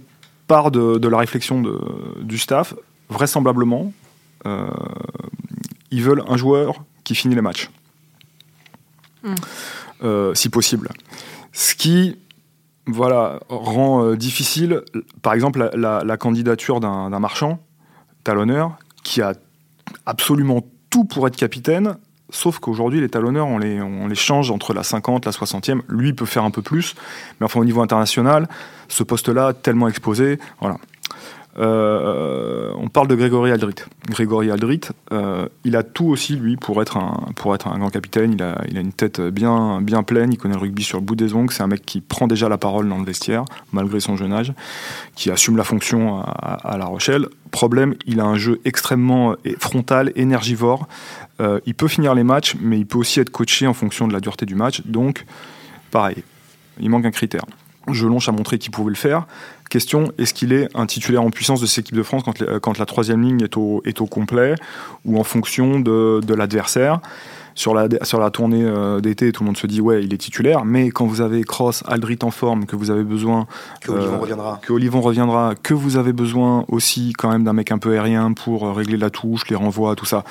[0.46, 1.80] part de, de la réflexion de,
[2.22, 2.74] du staff,
[3.08, 3.92] vraisemblablement,
[5.90, 7.70] ils veulent un joueur qui finit les matchs.
[9.22, 9.34] Mmh.
[10.04, 10.90] Euh, si possible.
[11.52, 12.16] Ce qui
[12.86, 14.82] voilà, rend euh, difficile,
[15.22, 17.58] par exemple, la, candidature d'un marchand,
[18.24, 19.34] talonneur, qui a
[20.04, 21.96] absolument tout pour être capitaine,
[22.30, 25.80] sauf qu'aujourd'hui, les talonneurs, on les, on les change entre la 50, la 60e.
[25.88, 26.94] Lui peut faire un peu plus,
[27.40, 28.48] mais enfin, au niveau international,
[28.88, 30.78] ce poste-là, tellement exposé, voilà.
[31.58, 33.76] Euh, on parle de Grégory Aldrit.
[34.08, 34.80] Grégory Aldrit,
[35.12, 38.32] euh, il a tout aussi lui pour être un pour être un grand capitaine.
[38.34, 40.32] Il a il a une tête bien bien pleine.
[40.32, 41.52] Il connaît le rugby sur le bout des ongles.
[41.52, 44.52] C'est un mec qui prend déjà la parole dans le vestiaire malgré son jeune âge,
[45.14, 47.28] qui assume la fonction à, La Rochelle.
[47.50, 50.88] Problème, il a un jeu extrêmement frontal, énergivore.
[51.40, 54.12] Euh, il peut finir les matchs, mais il peut aussi être coaché en fonction de
[54.12, 54.82] la dureté du match.
[54.84, 55.24] Donc,
[55.90, 56.22] pareil,
[56.80, 57.44] il manque un critère.
[57.92, 59.26] Jelonche a montré qu'il pouvait le faire.
[59.70, 62.22] Question, est-ce qu'il est un titulaire en puissance de cette équipe de France
[62.62, 64.54] quand, la troisième ligne est au, est au, complet
[65.04, 67.00] ou en fonction de, de l'adversaire?
[67.56, 70.18] Sur la, sur la tournée euh, d'été, tout le monde se dit ouais, il est
[70.18, 73.46] titulaire, mais quand vous avez Cross, Aldrit en forme, que vous avez besoin
[73.80, 77.54] que Olivon euh, reviendra, que Olivon reviendra, que vous avez besoin aussi quand même d'un
[77.54, 80.22] mec un peu aérien pour régler la touche, les renvois, tout ça.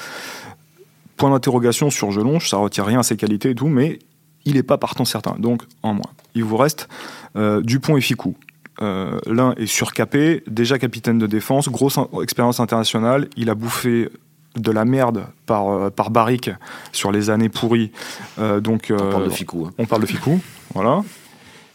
[1.17, 3.97] Point d'interrogation sur Jelonche, ça retire rien à ses qualités et tout, mais
[4.45, 6.11] il n'est pas partant certain, donc en moins.
[6.35, 8.36] Il vous reste euh, Dupont et Ficou.
[8.82, 13.30] Euh, L'un est surcapé, déjà capitaine de défense, grosse in- expérience internationale.
[13.38, 14.10] Il a bouffé
[14.58, 16.50] de la merde par, euh, par barrique
[16.91, 17.91] sur les années pourries.
[18.39, 19.65] Euh, donc, On parle euh, de Ficou.
[19.67, 19.71] hein.
[19.78, 20.39] on parle de Ficou,
[20.74, 21.04] voilà.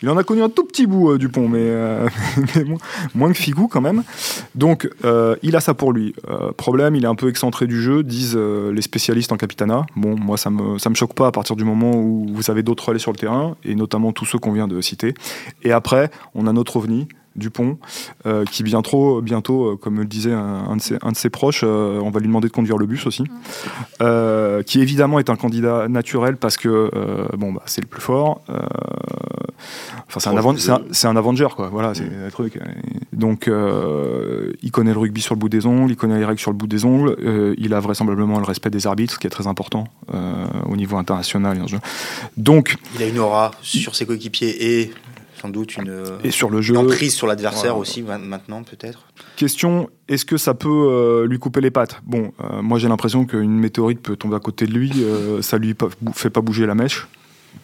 [0.03, 2.09] Il en a connu un tout petit bout, euh, Dupont, mais, euh,
[2.57, 2.79] mais moins,
[3.15, 4.03] moins que Ficou quand même.
[4.55, 6.15] Donc, euh, il a ça pour lui.
[6.57, 9.87] Problème, il est un peu excentré du jeu, disent les spécialistes en capitana.
[9.97, 12.63] Bon, moi, ça me, ça me choque pas à partir du moment où vous avez
[12.63, 15.15] d'autres relais sur le terrain, et notamment tous ceux qu'on vient de citer.
[15.63, 17.79] Et après, on a notre ovni, Dupont,
[18.27, 21.31] euh, qui bientôt, bientôt euh, comme le disait un, un de, ses, un de ses
[21.31, 23.25] proches, euh, on va lui demander de conduire le bus aussi,
[24.03, 26.91] euh, qui évidemment est un candidat naturel parce que
[27.37, 28.43] bon, bah, c'est le plus fort.
[30.09, 31.69] Enfin, c'est un, Proche avan- du c'est un- un Avenger, quoi.
[31.69, 32.25] Voilà, c'est Mm.
[32.25, 32.59] le truc.
[33.13, 36.41] Donc, euh, il connaît le rugby sur le bout des ongles, il connaît les règles
[36.41, 37.17] sur le bout des ongles.
[37.23, 40.77] euh, il a vraisemblablement le respect des arbitres, ce qui est très important euh, au
[40.77, 41.59] niveau international.
[42.37, 44.91] Donc, Il a une aura sur ses coéquipiers et
[45.41, 47.81] sans doute une, et sur le jeu, une emprise sur l'adversaire Voilà.
[47.81, 49.07] aussi ma- maintenant peut-être.
[49.37, 52.01] Question est-ce que ça peut euh, lui couper les pattes?
[52.05, 55.57] Bon, euh, moi j'ai l'impression qu'une météorite peut tomber à côté de lui, euh, ça
[55.57, 55.75] lui
[56.15, 57.07] fait pas bouger la mèche.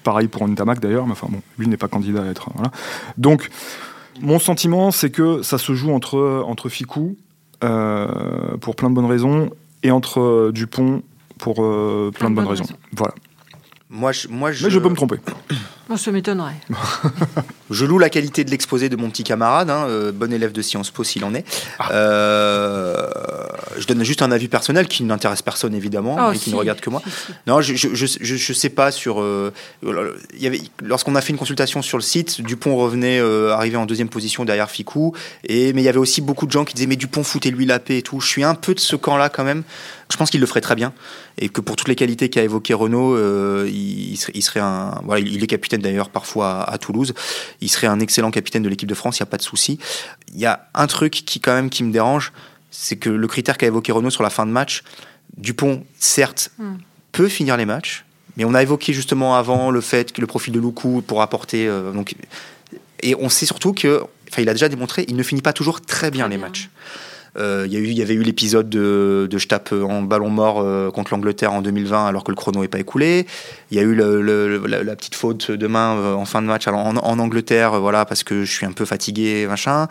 [0.07, 2.51] Pareil pour Ntamak d'ailleurs, mais enfin bon, lui n'est pas candidat à être.
[2.55, 2.71] Voilà.
[3.19, 3.51] Donc,
[4.21, 7.17] mon sentiment c'est que ça se joue entre, entre Ficou,
[7.65, 9.51] euh, pour plein de bonnes raisons,
[9.83, 11.03] et entre euh, Dupont
[11.39, 12.67] pour euh, plein, de bonnes raisons.
[12.93, 13.15] Voilà.
[13.91, 15.17] Moi, je, moi, je, Mais je peux me tromper.
[15.89, 16.57] Moi, ça m'étonnerait.
[17.71, 20.61] je loue la qualité de l'exposé de mon petit camarade, hein, euh, bon élève de
[20.63, 21.45] Sciences Po s'il en est.
[21.79, 21.93] Ah.
[21.93, 23.07] Euh,
[23.79, 26.57] je donne juste un avis personnel qui n'intéresse personne évidemment Oh, et qui si, ne
[26.57, 27.03] regarde que moi.
[27.05, 27.33] si, si.
[27.47, 29.21] Non, je, je, je, je- je sais pas sur.
[29.21, 33.53] euh, il y avait, lorsqu'on a fait une consultation sur le site, Dupont revenait euh,
[33.55, 35.13] arrivé en deuxième position derrière Ficou.
[35.45, 37.79] Et, mais il y avait aussi beaucoup de gens qui disaient Mais Dupont, foutez-lui la
[37.79, 38.21] paix et tout.
[38.21, 39.63] Je suis un peu de ce camp-là quand même.
[40.11, 40.93] Je pense qu'il le ferait très bien.
[41.39, 44.61] Et que pour toutes les qualités qu'a évoqué Renault, euh, il, il serait, il serait
[44.61, 45.01] un.
[45.05, 47.15] Voilà, il est capitaine d'ailleurs parfois à, à Toulouse.
[47.61, 49.79] Il serait un excellent capitaine de l'équipe de France, il n'y a pas de souci.
[50.35, 52.33] Il y a un truc qui, quand même, qui me dérange
[52.79, 54.83] c'est que le critère qu'a évoqué Renault sur la fin de match,
[55.39, 56.75] Dupont, certes, Hmm.
[57.13, 58.05] peut finir les matchs,
[58.37, 61.67] mais on a évoqué justement avant le fait que le profil de Loukou pour apporter.
[61.67, 62.15] euh, donc,
[63.01, 65.81] et on sait surtout que, enfin, il a déjà démontré, il ne finit pas toujours
[65.81, 66.47] très bien Très les bien.
[66.49, 66.69] matchs.
[67.39, 71.13] Euh, Il y, avait eu l'épisode de, de je tape en ballon mort euh, contre
[71.13, 73.27] l'Angleterre en 2020 alors que le chrono n'est pas écoulé.
[73.71, 76.41] Il y a eu le- le- la, la petite faute de main euh, en fin
[76.41, 79.87] de match alors en, en Angleterre, voilà, parce que je suis un peu fatigué, machin.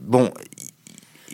[0.00, 0.30] Bon,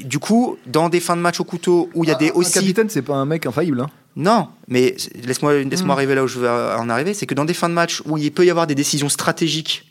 [0.05, 2.53] du coup, dans des fins de match au couteau où il y a des aussi.
[2.53, 3.81] capitaine, c'est pas un mec infaillible.
[3.83, 3.91] hein.
[4.17, 5.91] Non, mais laisse-moi laisse Mm.
[5.91, 7.15] arriver là où je veux en arriver.
[7.15, 9.87] C'est que dans des fins de match où il peut y avoir des décisions stratégiques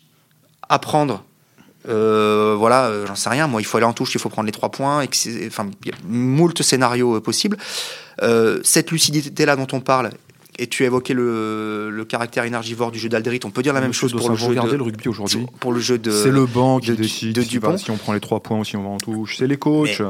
[0.68, 1.24] à prendre,
[1.88, 3.48] euh, voilà, euh, j'en sais rien.
[3.48, 5.02] Moi, il faut aller en touche, il faut prendre les trois points.
[5.02, 5.08] Et
[5.48, 7.58] enfin, il y a moult scénarios euh, possibles.
[8.64, 10.10] Cette lucidité-là dont on parle,
[10.58, 13.80] et tu as évoqué le, le caractère énergivore du jeu d'Alderit, on peut dire la
[13.80, 15.46] même chose pour le, jeu de, le rugby aujourd'hui.
[15.62, 16.12] pour le jeu de.
[16.12, 17.78] C'est le banc qui de- décide de si, Dupont.
[17.78, 19.38] si on prend les trois points ou si on va en touche.
[19.38, 20.02] C'est les coachs.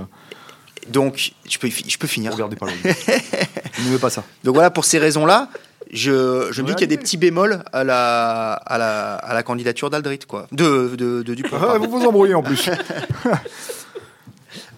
[0.87, 2.31] Donc, je peux, je peux finir.
[2.33, 3.91] Regardez pas le rugby.
[3.91, 4.23] ne pas ça.
[4.43, 5.49] Donc voilà, pour ces raisons-là,
[5.91, 9.33] je, je me dis qu'il y a des petits bémols à la, à la, à
[9.33, 10.47] la candidature d'Aldrit, quoi.
[10.51, 11.57] De, de, de Dupont.
[11.61, 12.69] Ah, vous vous embrouillez en plus.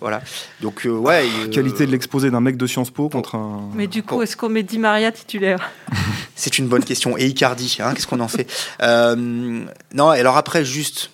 [0.01, 0.21] Voilà.
[0.61, 1.23] Donc, euh, ouais.
[1.45, 3.69] euh, Qualité de l'exposé d'un mec de Sciences Po contre un.
[3.75, 5.69] Mais du coup, est-ce qu'on met Di Maria titulaire
[6.35, 7.17] C'est une bonne question.
[7.19, 8.47] Et Icardi, hein, qu'est-ce qu'on en fait?
[8.81, 9.15] Euh,
[9.93, 11.11] Non, et alors après, juste.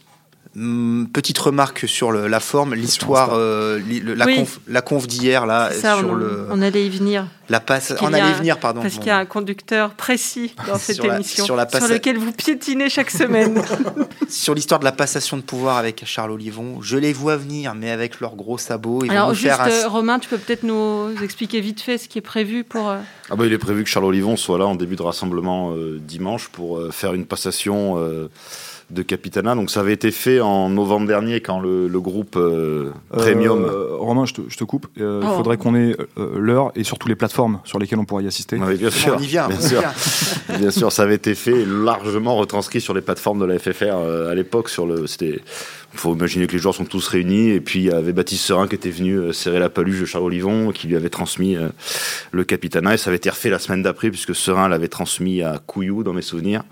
[0.58, 3.80] Hum, Petite remarque sur le- la forme, l'histoire, euh,
[4.16, 4.36] la, Oui.
[4.38, 7.28] conf, la conf d'hier là C'est ça, sur on, le on allait y venir.
[7.50, 8.82] la passe, qu'il on y a allait un- venir pardon.
[8.82, 9.00] Parce Bon.
[9.00, 12.32] qu'il y a un conducteur précis dans cette Sur la- émission, sur la lequel vous
[12.32, 13.62] piétinez chaque semaine.
[14.30, 17.90] sur l'histoire de la passation de pouvoir avec Charles Olivon, je les vois venir, mais
[17.92, 20.38] avec leurs gros sabots, ils vont Alors nous juste, faire un, euh, Romain, tu peux
[20.38, 22.90] peut-être nous expliquer vite fait ce qui est prévu pour...
[22.90, 22.98] euh,
[23.30, 26.00] Ah bah, il est prévu que Charles Olivon soit là en début de rassemblement euh,
[26.02, 28.30] dimanche pour euh, faire une passation euh,
[28.90, 29.54] de Capitana.
[29.56, 33.66] Donc ça avait été fait en novembre dernier quand le, le groupe euh, Premium.
[33.66, 34.88] Euh, Romain, je te, je te coupe.
[35.00, 35.36] Euh, Il Oh.
[35.38, 38.58] faudrait qu'on ait euh, l'heure et surtout les plateformes sur lesquelles on pourra y assister.
[38.58, 39.80] Oui, bien sûr, on y vient, bien on y sûr.
[39.82, 39.92] vient.
[40.60, 44.32] Bien sûr, ça avait été fait largement retranscrit sur les plateformes de la FFR euh,
[44.32, 44.70] à l'époque.
[44.70, 45.40] Sur le, c'était,
[45.96, 48.68] faut imaginer que les joueurs sont tous réunis et puis il y avait Baptiste Serin
[48.68, 51.70] qui était venu euh, serrer la paluche de Charles Olivon, qui lui avait transmis euh,
[52.32, 55.60] le capitana et ça avait été refait la semaine d'après puisque Serin l'avait transmis à
[55.66, 56.64] Couillou dans mes souvenirs.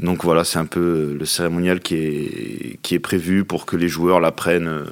[0.00, 3.88] Donc voilà, c'est un peu le cérémonial qui est qui est prévu pour que les
[3.88, 4.68] joueurs l'apprennent.
[4.68, 4.84] euh,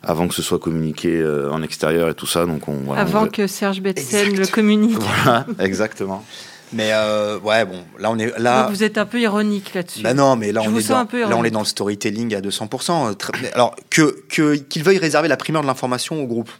[0.00, 2.74] avant que ce soit communiqué euh, en extérieur et tout ça, donc on.
[2.84, 4.96] voilà, avant on- que Serge Betsen le communique.
[5.24, 6.24] Voilà, exactement.
[6.72, 8.62] Mais euh, ouais, bon, là on est là.
[8.64, 10.02] Donc vous êtes un peu ironique là-dessus.
[10.02, 12.40] Bah non, mais là Je on est dans, là on est dans le storytelling à
[12.40, 13.10] 200%.
[13.10, 13.14] euh,
[13.54, 16.50] Alors que que- qu'ils veuillent réserver la primeur de l'information au groupe.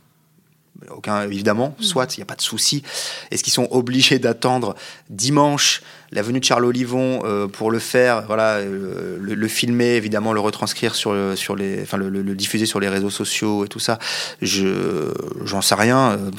[0.90, 2.82] aucun, évidemment, soit, il n'y a pas de souci.
[3.30, 4.74] Est-ce qu'ils sont obligés d'attendre
[5.10, 9.96] dimanche la venue de Charles Olivon euh, pour le faire, voilà, euh, le, le, filmer,
[9.96, 13.64] évidemment, le retranscrire sur, le, sur les, enfin, le, le, diffuser sur les réseaux sociaux
[13.64, 13.98] et tout ça,
[14.40, 15.12] je,
[15.44, 16.12] j'en sais rien.
[16.12, 16.30] Euh,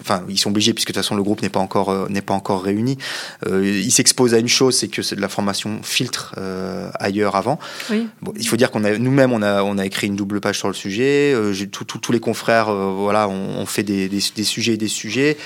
[0.00, 2.34] enfin, ils sont obligés puisque de toute façon le groupe n'est pas encore, n'est pas
[2.34, 2.98] encore réuni.
[3.46, 6.34] Euh, ils s'exposent à une chose, c'est que c'est de la formation filtre
[6.98, 7.58] ailleurs avant.
[7.90, 8.08] Oui.
[8.20, 10.58] Bon, il faut dire qu'on a, nous-mêmes, on a, on a écrit une double page
[10.58, 11.34] sur le sujet.
[11.52, 14.76] j'ai tout, tout, tous les confrères, voilà, on, on fait des, des, des, sujets et
[14.76, 15.36] des sujets.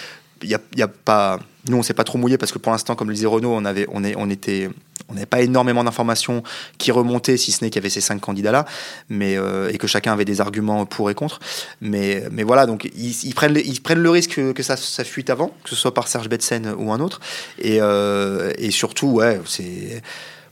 [0.42, 1.38] Il y a, y a pas
[1.70, 3.64] nous, on s'est pas trop mouillé parce que pour l'instant, comme le disait Renaud, on
[3.64, 4.70] avait, on est, on était,
[5.08, 6.42] on n'avait pas énormément d'informations
[6.78, 8.66] qui remontaient, si ce n'est qu'il y avait ces cinq candidats-là,
[9.08, 11.40] mais euh, et que chacun avait des arguments pour et contre.
[11.80, 15.04] Mais, mais voilà, donc ils, ils prennent, ils prennent le risque que, que ça, ça
[15.04, 17.20] fuite avant, que ce soit par Serge Betsen ou un autre,
[17.58, 20.02] et, euh, et surtout, ouais, c'est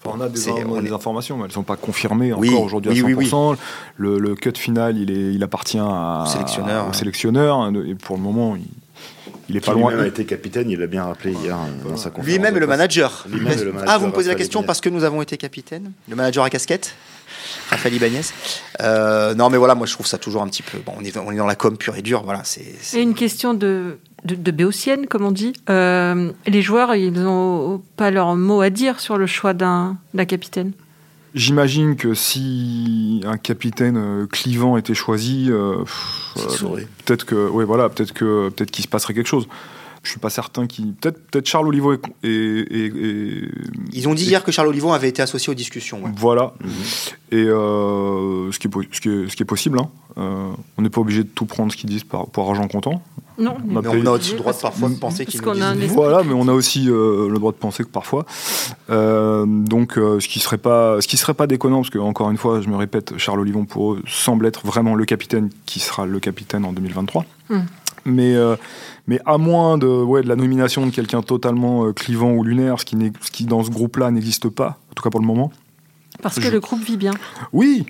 [0.07, 2.91] on a des, on des, informations, mais elles ne sont pas confirmées oui, encore aujourd'hui
[2.93, 3.03] à 100%.
[3.03, 3.31] Oui, oui,
[3.97, 6.87] le, le, cut final, il, est, il appartient à, sélectionneur.
[6.87, 7.71] À, au sélectionneur.
[7.87, 8.65] Et pour le moment, il,
[9.49, 9.91] il est pas loin.
[9.91, 12.27] Lui-même a été capitaine, il l'a bien rappelé hier dans sa conférence.
[12.27, 13.27] Lui-même est le manager.
[13.29, 13.85] Lui le manager.
[13.87, 16.51] Ah, vous me posez la question parce que nous avons été capitaine Le manager à
[16.51, 16.95] casquette
[17.71, 18.23] Raphaël Ibanez.
[18.81, 20.79] Euh, non, mais voilà, moi je trouve ça toujours un petit peu.
[20.85, 22.43] Bon, on est, on est dans la com pure et dure, voilà.
[22.45, 22.65] C'est.
[22.95, 25.53] Et une question de, de, de béotienne, comme on dit.
[25.69, 29.97] Euh, les joueurs, ils n'ont pas leur mot à dire sur le choix d'un
[30.29, 30.73] capitaine?
[31.37, 35.85] J'imagine que si un capitaine euh, clivant était choisi, euh,
[36.39, 39.47] euh, peut-être que, ouais, voilà, peut-être que, peut-être qu'il se passerait quelque chose.
[40.03, 40.95] Je suis pas certain qu'il.
[40.95, 43.51] Peut-être, peut-être Charles Olivon est, est, est,
[43.93, 46.05] Ils ont dit hier que Charles Olivon avait été associé aux discussions.
[46.05, 46.11] Ouais.
[46.17, 46.55] Voilà.
[46.65, 47.15] -hmm.
[47.33, 49.79] Et euh, ce, qui est, ce, qui est, ce qui est possible.
[49.79, 49.89] Hein.
[50.79, 53.03] On n'est pas obligé de tout prendre ce qu'ils disent par, pour argent comptant.
[53.39, 55.49] Non, on a, mais on a aussi le droit de parfois de penser qu'ils qu
[55.49, 58.25] a un Voilà, mais on a aussi euh, le droit de penser que parfois.
[58.89, 62.31] Euh, donc, euh, ce qui serait pas, ce qui serait pas déconnant, parce que encore
[62.31, 65.81] une fois, je me répète, Charles Olivon pour eux semble être vraiment le capitaine qui
[65.81, 67.25] sera le capitaine en 2023.
[67.51, 67.59] Mm.
[68.07, 68.57] Mais, euh,
[69.07, 72.85] mais à moins de, ouais, de la nomination de quelqu'un totalement clivant ou lunaire, ce
[72.85, 75.51] qui, ce qui dans ce groupe-là n'existe pas, en tout cas pour le moment.
[76.23, 77.13] Parce que le groupe vit bien.
[77.53, 77.85] Oui,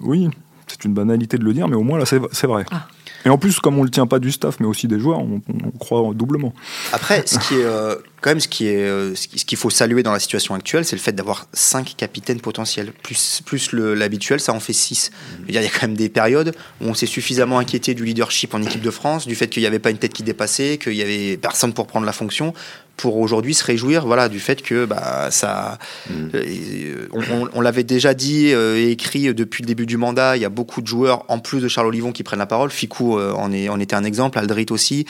[0.00, 0.28] oui,
[0.66, 2.66] c'est une banalité de le dire, mais au moins là, c'est vrai.
[2.70, 2.86] Ah.
[3.24, 5.40] Et en plus, comme on le tient pas du staff, mais aussi des joueurs, on,
[5.78, 6.52] croit doublement.
[6.92, 10.02] Après, ce qui est euh, quand même ce qui est euh, ce qu'il faut saluer
[10.02, 14.52] dans la situation actuelle, c'est le fait d'avoir cinq capitaines potentiels, plus plus l'habituel, ça
[14.52, 15.10] en fait six.
[15.48, 18.62] Il y a quand même des périodes où on s'est suffisamment inquiété du leadership en
[18.62, 21.02] équipe de France, du fait qu'il n'y avait pas une tête qui dépassait, qu'il y
[21.02, 22.54] avait personne pour prendre la fonction
[22.96, 25.78] pour aujourd'hui se réjouir voilà du fait que bah ça
[26.08, 26.12] mmh.
[26.34, 30.36] euh, on, on, on l'avait déjà dit euh, et écrit depuis le début du mandat
[30.36, 32.70] il y a beaucoup de joueurs en plus de Charles Olivon qui prennent la parole
[32.70, 35.06] Ficou euh, en est en était un exemple Aldrit aussi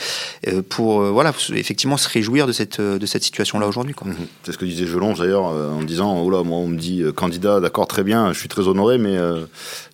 [0.47, 4.11] euh, pour voilà effectivement se réjouir de cette de cette situation là aujourd'hui mmh.
[4.43, 7.59] c'est ce que disait Gelon d'ailleurs en disant oh là moi on me dit candidat
[7.59, 9.15] d'accord très bien je suis très honoré mais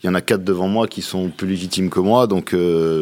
[0.03, 2.55] il y en a quatre devant moi qui sont plus légitimes que moi donc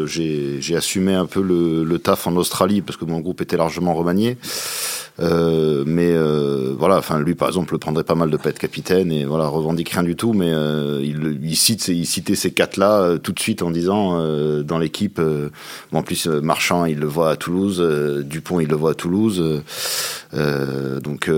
[0.08, 3.94] j'ai assumé un peu le, le taf en Australie parce que mon groupe était largement
[3.94, 4.38] remanié
[5.20, 9.12] euh, mais euh, voilà, enfin lui par exemple le prendrait pas mal de être capitaine
[9.12, 12.78] et voilà revendique rien du tout, mais euh, il, il cite il citait ces quatre
[12.78, 15.20] là euh, tout de suite en disant euh, dans l'équipe.
[15.20, 17.82] bon, en plus Marchand il le voit à Toulouse,
[18.26, 19.64] Dupont il le voit à Toulouse,
[20.34, 21.32] donc.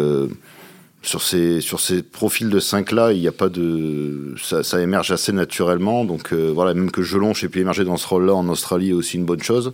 [1.02, 4.82] sur ces sur ces profils de 5 là, il n'y a pas de ça, ça,
[4.82, 6.04] émerge assez naturellement.
[6.04, 9.16] Donc voilà, même que Gelon, j'ai pu émerger dans ce rôle-là en Australie, est aussi
[9.16, 9.74] une bonne chose.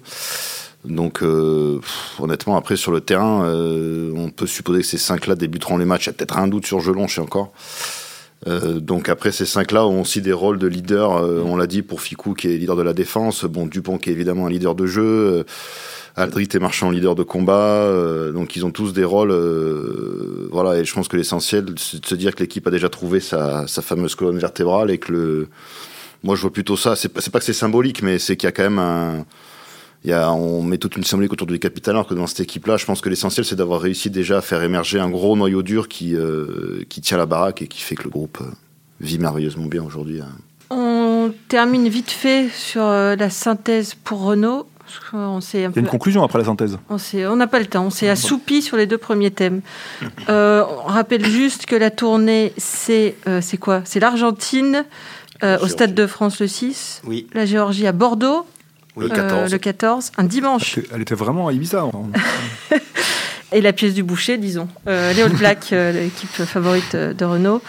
[0.87, 1.79] Donc euh,
[2.19, 6.05] honnêtement, après sur le terrain, euh, on peut supposer que ces cinq-là débuteront les matchs.
[6.05, 7.51] Il y a peut-être un doute sur Gelon, je sais encore.
[8.47, 11.11] Euh, donc après ces cinq-là ont aussi des rôles de leader.
[11.45, 14.13] On l'a dit pour Ficou qui est leader de la défense, bon Dupont qui est
[14.13, 15.45] évidemment un leader de jeu,
[16.15, 17.89] Aldrit et Marchand leader de combat.
[18.33, 19.33] donc ils ont tous des rôles.
[20.51, 23.19] voilà et je pense que l'essentiel c'est de se dire que l'équipe a déjà trouvé
[23.19, 25.47] sa, fameuse colonne vertébrale et que le.
[26.23, 26.95] Moi je vois plutôt ça.
[26.95, 29.25] C'est pas, pas que c'est symbolique, mais c'est qu'il y a quand même un
[30.09, 32.77] y a, on met toute une symbolique autour du capitaine, alors que dans cette équipe-là,
[32.77, 35.87] je pense que l'essentiel, c'est d'avoir réussi déjà à faire émerger un gros noyau dur
[35.87, 38.51] qui, euh, qui tient la baraque et qui fait que le groupe euh,
[39.01, 40.21] vit merveilleusement bien aujourd'hui.
[40.21, 40.29] Hein.
[40.69, 44.67] On termine vite fait sur euh, la synthèse pour Renault.
[45.13, 46.77] On Il y a une conclusion après la synthèse.
[46.89, 47.85] On n'a pas le temps.
[47.85, 49.61] On s'est assoupi sur les deux premiers thèmes.
[50.29, 53.81] Euh, on rappelle juste que la tournée, c'est euh, quoi?
[53.85, 54.85] C'est l'Argentine
[55.43, 57.27] euh, au Stade de France le 6, oui.
[57.33, 58.45] la Géorgie à Bordeaux,
[58.97, 59.33] le 14.
[59.33, 60.77] Euh, le 14, un dimanche.
[60.77, 61.85] Elle était, elle était vraiment à Ibiza.
[63.51, 64.67] Et la pièce du boucher, disons.
[64.87, 67.61] Euh, les All Blacks, euh, l'équipe favorite de Renault.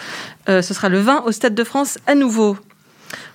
[0.49, 2.57] Euh, ce sera le 20 au Stade de France à nouveau.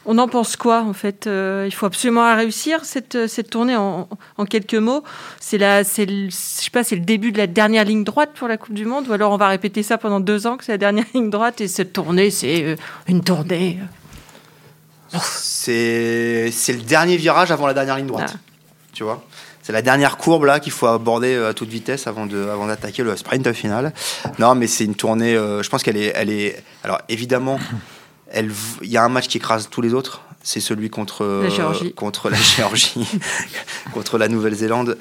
[0.04, 4.08] On en pense quoi en fait euh, Il faut absolument réussir cette, cette tournée en,
[4.36, 5.04] en quelques mots.
[5.38, 8.48] C'est la, c'est, je sais pas, c'est le début de la dernière ligne droite pour
[8.48, 10.72] la Coupe du Monde, ou alors on va répéter ça pendant deux ans que c'est
[10.72, 12.76] la dernière ligne droite et cette tournée, c'est euh,
[13.06, 13.78] une tournée.
[15.20, 18.34] C'est le dernier virage avant la dernière ligne droite.
[18.34, 18.38] Ah.
[18.92, 19.22] tu vois?
[19.62, 23.04] C'est la dernière courbe là qu'il faut aborder à toute vitesse avant de, avant d'attaquer
[23.04, 23.92] le sprint final.
[24.40, 25.34] Non, mais c'est une tournée.
[25.34, 26.62] je pense qu'elle est, elle est.
[26.82, 27.60] Alors évidemment,
[28.34, 28.50] il
[28.82, 32.28] y a un match qui écrase tous les autres c'est celui contre la Géorgie, contre
[32.28, 33.06] la, Géorgie,
[33.94, 34.98] contre la Nouvelle-Zélande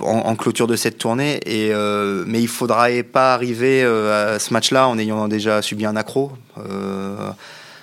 [0.00, 1.40] en, clôture de cette tournée.
[1.46, 5.62] Et, euh, mais il ne faudra pas arriver euh, à ce match-là en ayant déjà
[5.62, 6.32] subi un accro.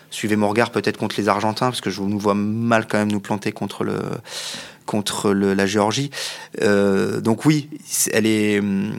[0.09, 3.11] Suivez mon regard peut-être contre les Argentins, parce que je nous vois mal quand même
[3.11, 3.99] nous planter contre le,
[4.89, 6.09] contre la Géorgie.
[6.61, 7.69] Euh, donc oui,
[8.11, 8.57] elle est.
[8.57, 8.97] Hum,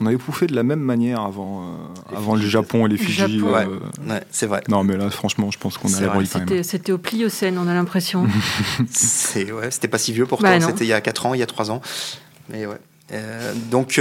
[0.00, 3.40] On avait pouffé de la même manière avant, euh, avant le Japon et les Fidji.
[3.42, 3.78] Euh.
[4.08, 4.62] Ouais, c'est vrai.
[4.68, 6.62] Non, mais là, franchement, je pense qu'on a la quand même.
[6.62, 8.28] C'était au Pliocène, on a l'impression.
[8.88, 10.44] c'était pas si vieux pourtant.
[10.44, 11.82] Bah c'était il y a 4 ans, il y a 3 ans.
[12.48, 12.78] Mais ouais.
[13.68, 14.00] donc.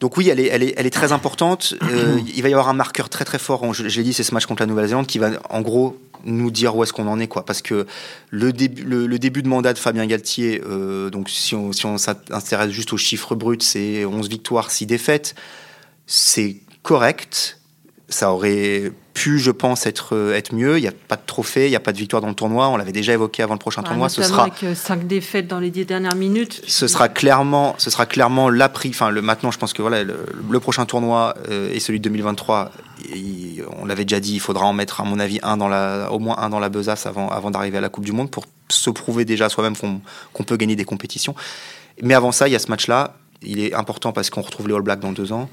[0.00, 1.74] Donc oui, elle est, très importante.
[1.80, 3.72] il va y avoir un marqueur très très fort.
[3.72, 6.76] Je, l'ai dit, c'est ce match contre la Nouvelle-Zélande qui va en gros nous dire
[6.76, 7.44] où est-ce qu'on en est, quoi.
[7.44, 7.86] Parce que
[8.30, 11.96] le début, le, début de mandat de Fabien Galtier, euh, donc si on, si on
[11.96, 15.34] s'intéresse juste aux chiffres bruts, c'est 11 victoires, 6 défaites.
[16.06, 17.60] C'est correct.
[18.08, 20.76] Ça aurait pu, je pense, être, euh, être mieux.
[20.76, 22.68] Il n'y a pas de trophée, il n'y a pas de victoire dans le tournoi.
[22.68, 24.10] On l'avait déjà évoqué avant le prochain tournoi.
[24.10, 26.60] Ce sera avec 5 euh, défaites dans les 10 dernières minutes.
[26.66, 28.90] Ce sera clairement, ce sera clairement la prix.
[28.90, 32.72] Enfin, le, maintenant, je pense que voilà, le, prochain tournoi euh, et celui de 2023.
[33.80, 36.18] on l'avait déjà dit, il faudra en mettre, à mon avis, un dans la, au
[36.18, 38.90] moins un dans la besace avant, avant d'arriver à la Coupe du Monde pour se
[38.90, 41.34] prouver déjà soi-même qu'on peut gagner des compétitions.
[42.02, 44.74] Mais avant ça, il y a ce match-là il est important parce qu'on retrouve les
[44.74, 45.48] All Blacks dans deux ans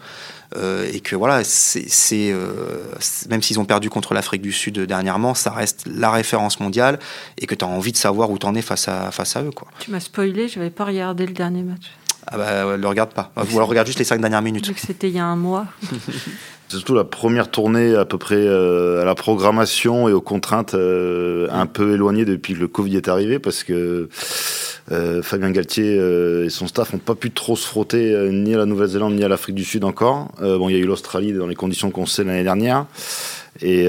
[0.56, 1.88] euh, et que voilà, c'est
[2.32, 2.84] euh,
[3.30, 7.00] même s'ils ont perdu contre l'Afrique du Sud dernièrement, ça reste la référence mondiale
[7.38, 9.52] et que tu as envie de savoir où t'en es face à face à eux
[9.52, 9.67] quoi.
[9.80, 11.91] Tu m'as spoilé, je n'avais pas regardé le dernier match.
[12.28, 13.32] Ah bah le regarde pas.
[13.36, 14.72] Ou alors regarde juste les cinq dernières minutes.
[14.78, 15.67] C'était il y a un mois.
[16.69, 20.73] C'est surtout la première tournée à peu près euh, à la programmation et aux contraintes
[20.73, 24.10] un peu éloignées depuis que le Covid est arrivé parce que
[24.91, 28.54] euh, Fabien Galtier euh, et son staff n'ont pas pu trop se frotter euh, ni
[28.54, 30.32] à la Nouvelle-Zélande ni à l'Afrique du Sud encore.
[30.41, 32.86] bon, il y a eu l'Australie dans les conditions qu'on sait l'année dernière.
[33.62, 33.86] Et,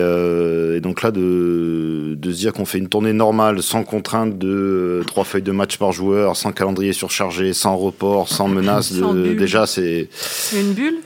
[0.81, 5.25] donc là, de, de se dire qu'on fait une tournée normale, sans contrainte de trois
[5.25, 10.09] feuilles de match par joueur, sans calendrier surchargé, sans report, sans menace, de, déjà c'est...
[10.55, 10.99] Une bulle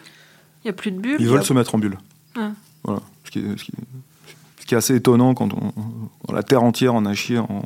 [0.65, 1.99] Il n'y a plus de bulle Ils veulent se mettre en bulle.
[2.37, 2.51] Ah.
[2.85, 3.01] Voilà.
[3.25, 3.73] Ce qui, ce qui
[4.69, 7.63] qui est assez étonnant quand, on, la terre entière en a chié en,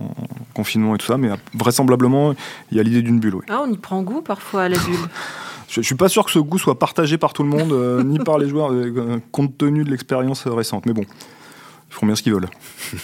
[0.54, 2.34] confinement et tout ça, mais vraisemblablement,
[2.70, 3.34] il y a l'idée d'une bulle.
[3.34, 3.44] Oui.
[3.48, 4.94] Ah, on y prend goût parfois à la bulle.
[5.68, 8.04] je, ne suis pas sûr que ce goût soit partagé par tout le monde, euh,
[8.04, 10.86] ni par les joueurs, euh, compte tenu de l'expérience récente.
[10.86, 12.48] Mais bon, ils font bien ce qu'ils veulent.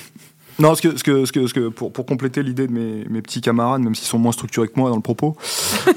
[0.60, 3.04] Non, ce que, ce que, ce que, ce que pour, pour, compléter l'idée de mes,
[3.08, 5.36] mes, petits camarades, même s'ils sont moins structurés que moi dans le propos,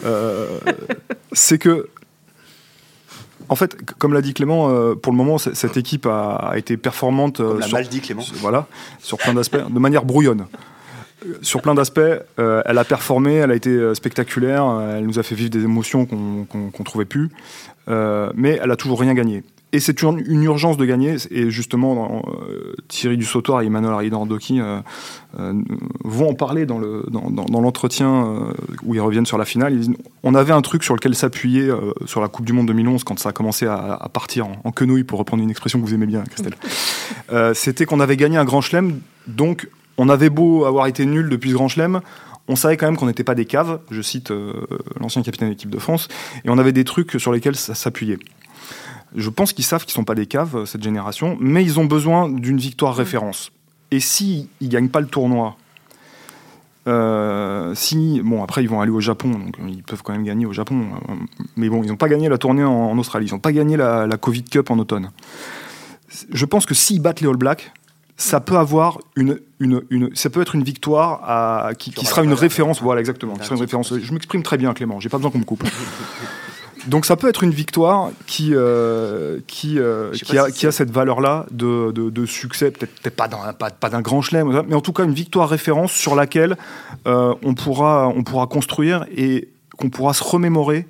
[0.05, 0.59] euh,
[1.31, 1.89] c'est que
[3.49, 7.39] en fait, comme l'a dit Clément, euh, pour le moment, cette équipe a, été performante.
[7.39, 8.23] Euh, sur, dit Clément.
[8.35, 8.67] Voilà,
[8.99, 10.45] sur plein d'aspects, de manière brouillonne.
[11.43, 15.35] Sur plein d'aspects, euh, elle a performé, elle a été spectaculaire, elle nous a fait
[15.35, 17.29] vivre des émotions qu'on ne trouvait plus,
[17.87, 19.43] mais elle a toujours rien gagné.
[19.73, 21.15] Et c'est une, une, urgence de gagner.
[21.29, 24.79] Et justement, euh, Thierry Dussautoir et Emmanuel Aridandoki euh,
[25.39, 25.53] euh,
[26.03, 28.53] vont en parler dans, le, dans, dans, l'entretien euh,
[28.83, 29.73] où ils reviennent sur la finale.
[29.73, 31.71] Ils disent, on avait un truc sur lequel s'appuyer
[32.05, 34.71] sur la Coupe du Monde 2011 quand ça a commencé à, à partir en, en,
[34.71, 36.55] quenouille, pour reprendre une expression que vous aimez bien, Christelle.
[37.55, 38.99] c'était qu'on avait gagné un grand chelem.
[39.27, 42.01] Donc, on avait beau avoir été nul depuis ce grand chelem,
[42.47, 44.33] on savait quand même qu'on n'était pas des caves, je cite
[44.99, 46.07] l'ancien capitaine de l'équipe de France,
[46.43, 48.17] et on avait des trucs sur lesquels ça s'appuyait.
[49.15, 52.29] Je pense qu'ils savent qu'ils sont pas des caves, cette génération, mais ils ont besoin
[52.29, 53.51] d'une victoire référence.
[53.91, 55.57] Et s'ils ne gagnent pas le tournoi,
[56.87, 60.45] euh, si, bon, après ils vont aller au Japon, donc ils peuvent quand même gagner
[60.45, 61.13] au Japon, euh,
[61.55, 64.07] mais bon, ils n'ont pas gagné la tournée en, Australie, ils n'ont pas gagné la,
[64.19, 65.11] Covid Cup en automne.
[66.33, 67.71] Je pense que s'ils battent les All Blacks,
[68.17, 72.33] ça peut avoir une, une, une, ça peut être une victoire à, qui, sera une
[72.33, 72.81] référence.
[72.81, 73.33] Voilà, exactement.
[73.35, 73.93] Qui sera une référence.
[73.97, 74.99] Je m'exprime très bien, Clément.
[74.99, 75.63] J'ai pas besoin qu'on me coupe.
[76.87, 80.91] Donc ça peut être une victoire qui, euh, qui, euh, qui, a, qui a, cette
[80.91, 84.93] valeur-là de, de, succès, peut-être pas d'un pas, pas d'un grand chelem, mais en tout
[84.93, 86.57] cas une victoire référence sur laquelle
[87.07, 90.87] euh, on, pourra, on pourra construire et qu'on pourra se remémorer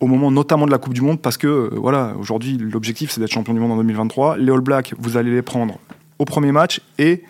[0.00, 3.32] au moment notamment de la Coupe du Monde, parce que voilà, aujourd'hui l'objectif c'est d'être
[3.32, 4.36] champion du monde en 2023.
[4.36, 5.78] Les All Blacks, vous allez les prendre
[6.18, 7.24] au premier match et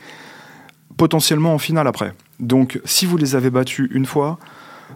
[0.97, 2.13] potentiellement en finale après.
[2.41, 4.39] Donc si vous les avez battus une fois,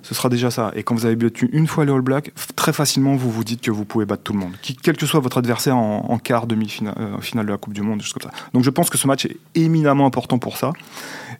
[0.03, 0.73] ce sera déjà ça.
[0.75, 3.61] Et quand vous avez battu une fois les All Blacks, très facilement, vous vous dites
[3.61, 4.53] que vous pouvez battre tout le monde.
[4.83, 8.03] quel que soit votre adversaire en, quart, demi-finale euh, finale de la Coupe du Monde,
[8.13, 8.31] comme ça.
[8.53, 10.73] Donc je pense que ce match est éminemment important pour ça.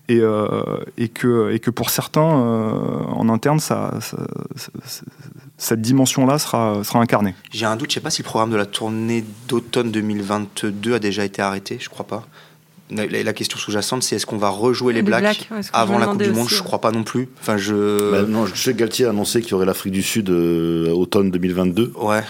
[0.09, 0.51] Et, euh,
[1.15, 3.59] que, pour certains, euh, en interne,
[5.57, 7.35] cette dimension-là sera, incarnée.
[7.53, 10.95] J'ai un doute, je ne sais pas si le programme de la tournée d'automne 2022
[10.95, 12.27] a déjà été arrêté, je crois pas.
[12.91, 15.99] La, la question sous-jacente, c'est est-ce qu'on va rejouer les Les Blacks, Blacks, ouais, avant
[15.99, 16.49] la Coupe du Monde?
[16.49, 16.63] Je ouais.
[16.65, 17.29] crois pas non plus.
[17.41, 18.11] Enfin, je.
[18.11, 20.91] Bah, non, je sais que Galtier a annoncé qu'il y aurait l'Afrique du Sud euh,
[20.91, 21.93] automne 2022.
[21.97, 22.23] Ouais.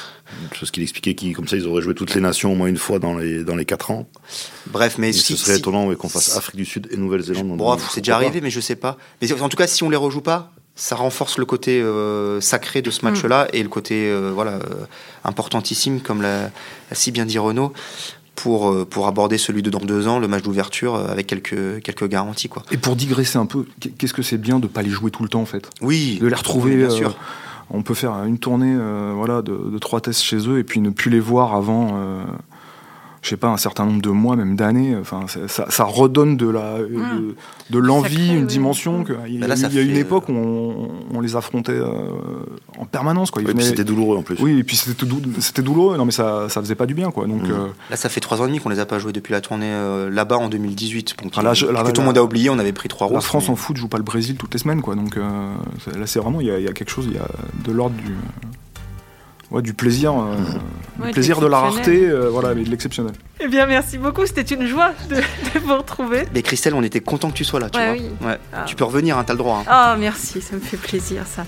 [0.52, 2.78] Chose qu'il expliquait qui comme ça ils auraient joué toutes les nations au moins une
[2.78, 4.08] fois dans les dans les quatre ans.
[4.68, 7.52] Bref, mais si, ce serait si- étonnant ouais, qu'on fasse Afrique du Sud et Nouvelle-Zélande.
[7.52, 7.84] en Bon, 2022.
[7.92, 8.96] c'est déjà arrivé, mais je sais pas.
[9.20, 12.80] Mais en tout cas, si on les rejoue pas, ça renforce le côté euh, sacré
[12.82, 12.92] de Mm.
[12.92, 14.86] ce match-là et le côté euh, voilà euh,
[15.24, 16.50] importantissime, comme l'a l'a
[16.92, 17.72] si bien dit Renaud,
[18.34, 21.82] pour euh, pour aborder celui de dans deux ans, le match d'ouverture euh, avec quelques
[21.82, 22.62] quelques garanties quoi.
[22.70, 23.66] Et pour digresser un peu,
[23.98, 25.70] qu'est-ce que c'est bien de pas les jouer tout le temps en fait?
[25.80, 26.18] Oui.
[26.20, 26.76] De les retrouver.
[26.76, 27.16] bien euh, sûr.
[27.70, 30.80] on peut faire une tournée euh, voilà, de, de trois tests chez eux et puis
[30.80, 31.98] ne plus les voir avant,
[33.24, 34.94] je sais pas, un certain nombre de mois, même d'années.
[35.00, 37.34] Enfin, ça, ça redonne de la, de,
[37.70, 38.44] de l'envie, une oui.
[38.46, 39.02] dimension.
[39.02, 41.20] Que- il, y a là, eu- ça il y a une époque où on, on
[41.22, 41.88] les affrontait euh,
[42.78, 43.30] en permanence.
[43.30, 43.40] Quoi.
[43.40, 44.36] Ils venaient- c'était douloureux en plus.
[44.40, 47.10] oui, et puis c'était dou- c'était douloureux, non mais ça, ça faisait pas du bien.
[47.10, 47.26] Quoi.
[47.26, 47.50] Donc, Mm.
[47.52, 49.40] euh, Là, ça fait trois ans et demi qu'on les a pas joués depuis la
[49.40, 51.16] tournée euh, là-bas en 2018.
[51.22, 52.88] Donc, Ah, là, je- là, que là, tout le monde a oublié, on avait pris
[52.90, 54.82] trois la France mais- en foot joue pas le Brésil toutes les semaines.
[54.82, 54.96] Quoi.
[54.96, 55.22] Donc euh,
[55.98, 57.26] là, c'est vraiment, il y, a- il y a quelque chose, il y a
[57.64, 58.12] de l'ordre du,
[59.54, 60.36] ouais, du plaisir, euh,
[60.98, 63.12] Ouais, du de plaisir de la rareté, euh, voilà, mais de l'exceptionnel.
[63.40, 64.26] Eh bien, merci beaucoup.
[64.26, 66.24] C'était une joie de, de vous retrouver.
[66.34, 68.04] Mais Christelle, on était content que tu sois là, tu Ouais, vois.
[68.20, 68.26] oui.
[68.26, 68.38] Ouais.
[68.52, 68.64] Ah.
[68.66, 69.58] Tu peux revenir, hein, t'as le droit.
[69.60, 69.64] hein.
[69.66, 71.44] Ah, merci, ça me fait plaisir ça.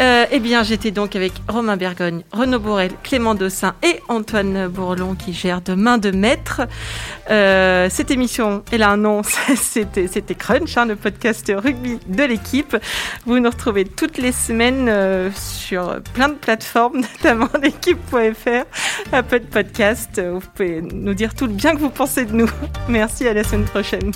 [0.00, 5.14] Euh, eh bien, j'étais donc avec Romain Bergogne, Renaud Bourrel, Clément Dossin et Antoine Bourlon
[5.14, 6.62] qui gèrent de main de maître.
[7.30, 9.22] Euh, cette émission, elle a un nom,
[9.56, 12.76] c'était c'était Crunch, hein, le podcast rugby de l'équipe.
[13.26, 20.18] Vous nous retrouvez toutes les semaines euh, sur plein de plateformes, notamment l'équipe.fr, Apple Podcast.
[20.20, 22.50] Vous pouvez nous dire tout le bien que vous pensez de nous.
[22.88, 24.12] Merci, à la semaine prochaine.